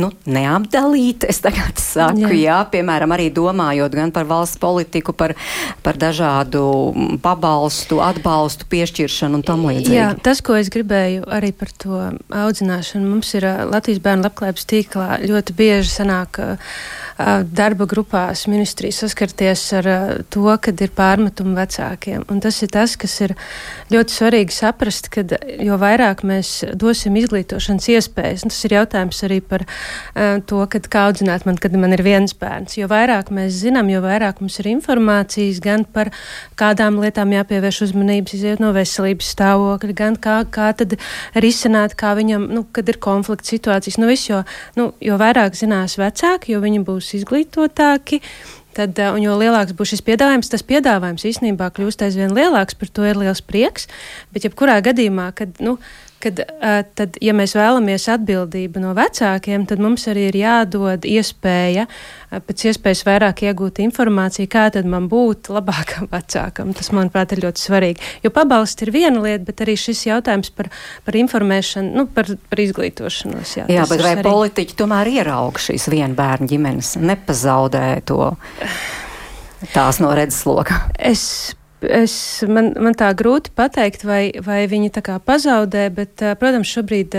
[0.00, 1.28] nu, neapdalīta.
[1.32, 2.38] Es tagad saku, jā.
[2.46, 5.34] jā, piemēram, arī domājot gan par valsts politiku, par,
[5.84, 6.64] par dažādu
[7.24, 9.98] pabalstu, atbalstu piešķiršanu un tam līdzīgi.
[9.98, 12.00] Jā, tas, ko es gribēju arī par to
[12.32, 16.40] audzināšanu, mums ir Latvijas bērnu labklājības tīklā ļoti bieži sanāk.
[16.42, 19.88] Uh, darba grupās ministrijas saskarties ar
[20.32, 22.24] to, kad ir pārmetumi vecākiem.
[22.32, 23.34] Un tas ir tas, kas ir
[23.92, 25.24] ļoti svarīgi saprast, ka
[25.62, 29.66] jo vairāk mēs dosim izglītošanas iespējas, tas ir jautājums arī par
[30.48, 32.78] to, kad kā audzināt man, kad man ir viens bērns.
[32.80, 36.12] Jo vairāk mēs zinām, jo vairāk mums ir informācijas gan par
[36.58, 40.96] kādām lietām jāpievērš uzmanības, iziet no veselības stāvokļa, gan kā, kā tad
[41.34, 43.98] risināt, kā viņam, nu, kad ir konflikts situācijas.
[44.00, 44.42] Nu, visu, jo,
[44.78, 48.22] nu, jo vairāk zinās vecāki, jo viņi būs izglītotāki.
[48.76, 53.04] Tad, uh, jo lielāks būs šis piedāvājums, tas piedāvājums īstenībā kļūst aizvien lielāks, par to
[53.04, 53.90] ir liels prieks.
[54.32, 55.76] Bet, jebkurā gadījumā, kad nu,
[56.22, 56.42] kad,
[56.98, 61.88] tad, ja mēs vēlamies atbildību no vecākiem, tad mums arī ir jādod iespēja
[62.46, 66.72] pēc iespējas vairāk iegūt informāciju, kā tad man būt labākam vecākam.
[66.76, 68.10] Tas, manuprāt, ir ļoti svarīgi.
[68.24, 70.70] Jo pabalsti ir viena lieta, bet arī šis jautājums par,
[71.04, 73.56] par informēšanu, nu, par, par izglītošanos.
[73.60, 74.28] Jā, jā bet vai svarīgi.
[74.28, 78.32] politiķi tomēr ieraug šīs vienbērnu ģimenes, nepazaudē to
[79.74, 80.86] tās no redzesloka?
[80.96, 81.54] Es
[81.88, 82.14] es,
[82.48, 87.16] man, man tā grūti pateikt, vai, vai viņi tā kā pazaudē, bet, protams, šobrīd,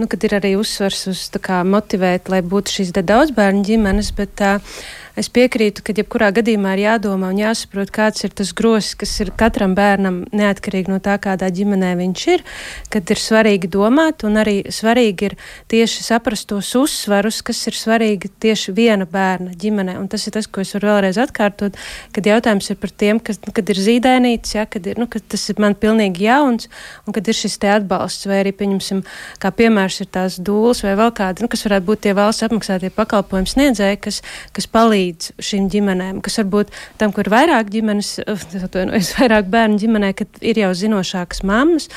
[0.00, 4.76] nu, kad ir arī uzsvars uz kā, motivēt, lai būtu šīs daudzbērnu ģimenes, bet uh,
[5.14, 9.28] Es piekrītu, ka jebkurā gadījumā ir jādomā un jāsaprot, kāds ir tas grozs, kas ir
[9.38, 12.42] katram bērnam, neatkarīgi no tā, kādā ģimenē viņš ir,
[12.90, 15.36] kad ir svarīgi domāt, un arī svarīgi ir
[15.70, 19.94] tieši saprast tos uzsvarus, kas ir svarīgi tieši viena bērna ģimenē.
[20.00, 21.78] Un tas ir tas, ko es varu vēlreiz atkārtot,
[22.10, 25.46] kad jautājums ir par tiem, kas, kad ir zīdainīts, ja, kad, ir, nu, kad tas
[25.46, 26.66] ir man pilnīgi jauns,
[27.06, 29.06] un kad ir šis te atbalsts, vai arī, pieņemsim,
[29.38, 32.90] kā piemērs ir tās dūles vai vēl kādi, nu, kas varētu būt tie valsts apmaksātie
[32.98, 34.22] pakalpojums sniedzēji, kas,
[34.58, 39.80] kas palīdz palīdz šīm ģimenēm, kas varbūt tam, kur ir vairāk ģimenes, atvainojos, vairāk bērnu
[39.82, 41.90] ģimenē, kad ir jau zinošākas mammas.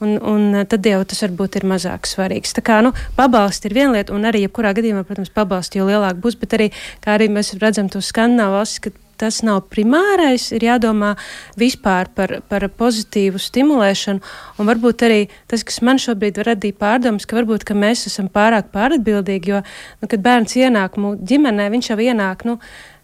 [0.00, 2.54] Un, un tad jau tas varbūt ir mazāk svarīgs.
[2.56, 6.16] Tā kā nu, pabalsti ir viena lieta, un arī, jebkurā gadījumā, protams, pabalsti jau lielāk
[6.24, 6.70] būs, bet arī,
[7.04, 11.14] kā arī mēs redzam to skandināvu valsts, ka tas nav primārais, ir jādomā
[11.60, 14.22] vispār par, par pozitīvu stimulēšanu.
[14.58, 18.72] Un varbūt arī tas, kas man šobrīd radīja pārdomas, ka varbūt ka mēs esam pārāk
[18.74, 19.64] pāratbildīgi, jo,
[20.00, 22.56] nu, kad bērns ienāk mūsu ģimenē, viņš jau ienāk, nu,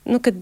[0.09, 0.41] nu kad.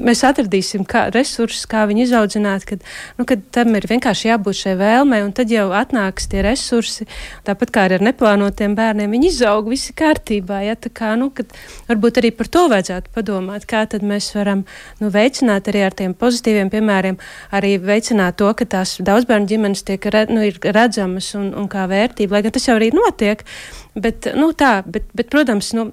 [0.00, 2.80] Mēs atradīsim kā, resursus, kā viņu izaudzināt, kad,
[3.18, 7.04] nu, kad tam ir vienkārši jābūt šai vēlmei, un tad jau atnāks tie resursi.
[7.44, 10.62] Tāpat kā ar neplānotiem bērniem, viņi izaug visi kārtībā.
[10.64, 11.52] Ja, kā, nu, kad,
[11.90, 14.64] varbūt arī par to vajadzētu padomāt, kā tad mēs varam
[15.02, 17.20] nu, veicināt arī ar tiem pozitīviem piemēriem,
[17.52, 22.46] arī veicināt to, ka tās daudzbērnu ģimenes tiek nu, redzamas un, un kā vērtība, lai
[22.48, 23.44] gan tas jau arī notiek.
[23.92, 25.90] Bet, nu, tā, bet, bet, protams, nu,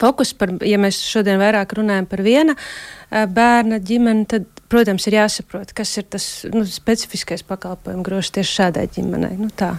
[0.00, 2.56] fokus par, ja mēs šodien vairāk runājam par viena
[3.10, 8.86] bērna ģimeni, tad protams, ir jāsaprot, kas ir tas nu, specifiskais pakalpojumu grožs tieši šādai
[8.96, 9.36] ģimenei.
[9.38, 9.76] Nu, tā.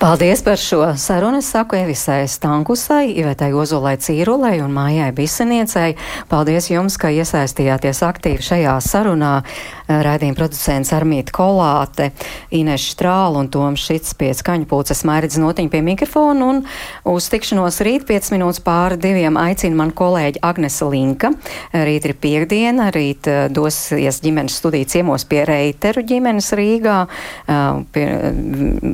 [0.00, 1.40] Paldies par šo sarunu.
[1.40, 5.96] Es saku Evisai Stankusai, Ivetai Ozolai Cīrulai un Mājai Biseniecei.
[6.30, 9.34] Paldies jums, ka iesaistījāties aktīvi šajā sarunā.
[9.86, 12.08] Raidījuma producents Armīta Kolāte,
[12.58, 16.58] Ines Štrāla un Toms Šits pie skaņu pulces Mairidz Notiņa pie mikrofona un
[17.06, 21.30] uz tikšanos rīt 5 minūtes pāri diviem aicina man kolēģi Agnesa Linka.
[21.70, 26.96] Rīt ir piekdiena, rīt uh, dosies ģimenes studiju ciemos pie Reiteru ģimenes Rīgā,
[27.92, 28.06] pie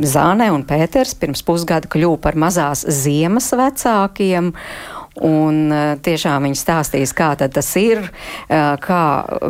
[0.09, 4.53] Zāne un Pēters pirms pusgada kļuva par mazās ziemas vecākiem.
[5.23, 5.57] Un
[6.01, 8.07] tiešām viņi stāstīs, kā tas ir,
[8.49, 9.03] kā,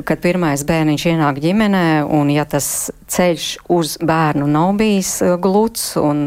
[0.09, 6.23] kad pirmais bērniņš ienāk ģimenē, un ja tas ceļš uz bērnu nav bijis gluds, un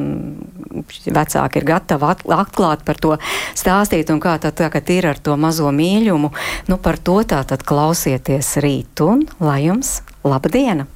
[1.05, 3.15] vecāki ir gatavi atklāt par to
[3.57, 6.33] stāstīt, un kā tad tagad ir ar to mazo mīļumu,
[6.69, 10.89] nu par to tā tad klausieties rīt, un lai jums laba diena!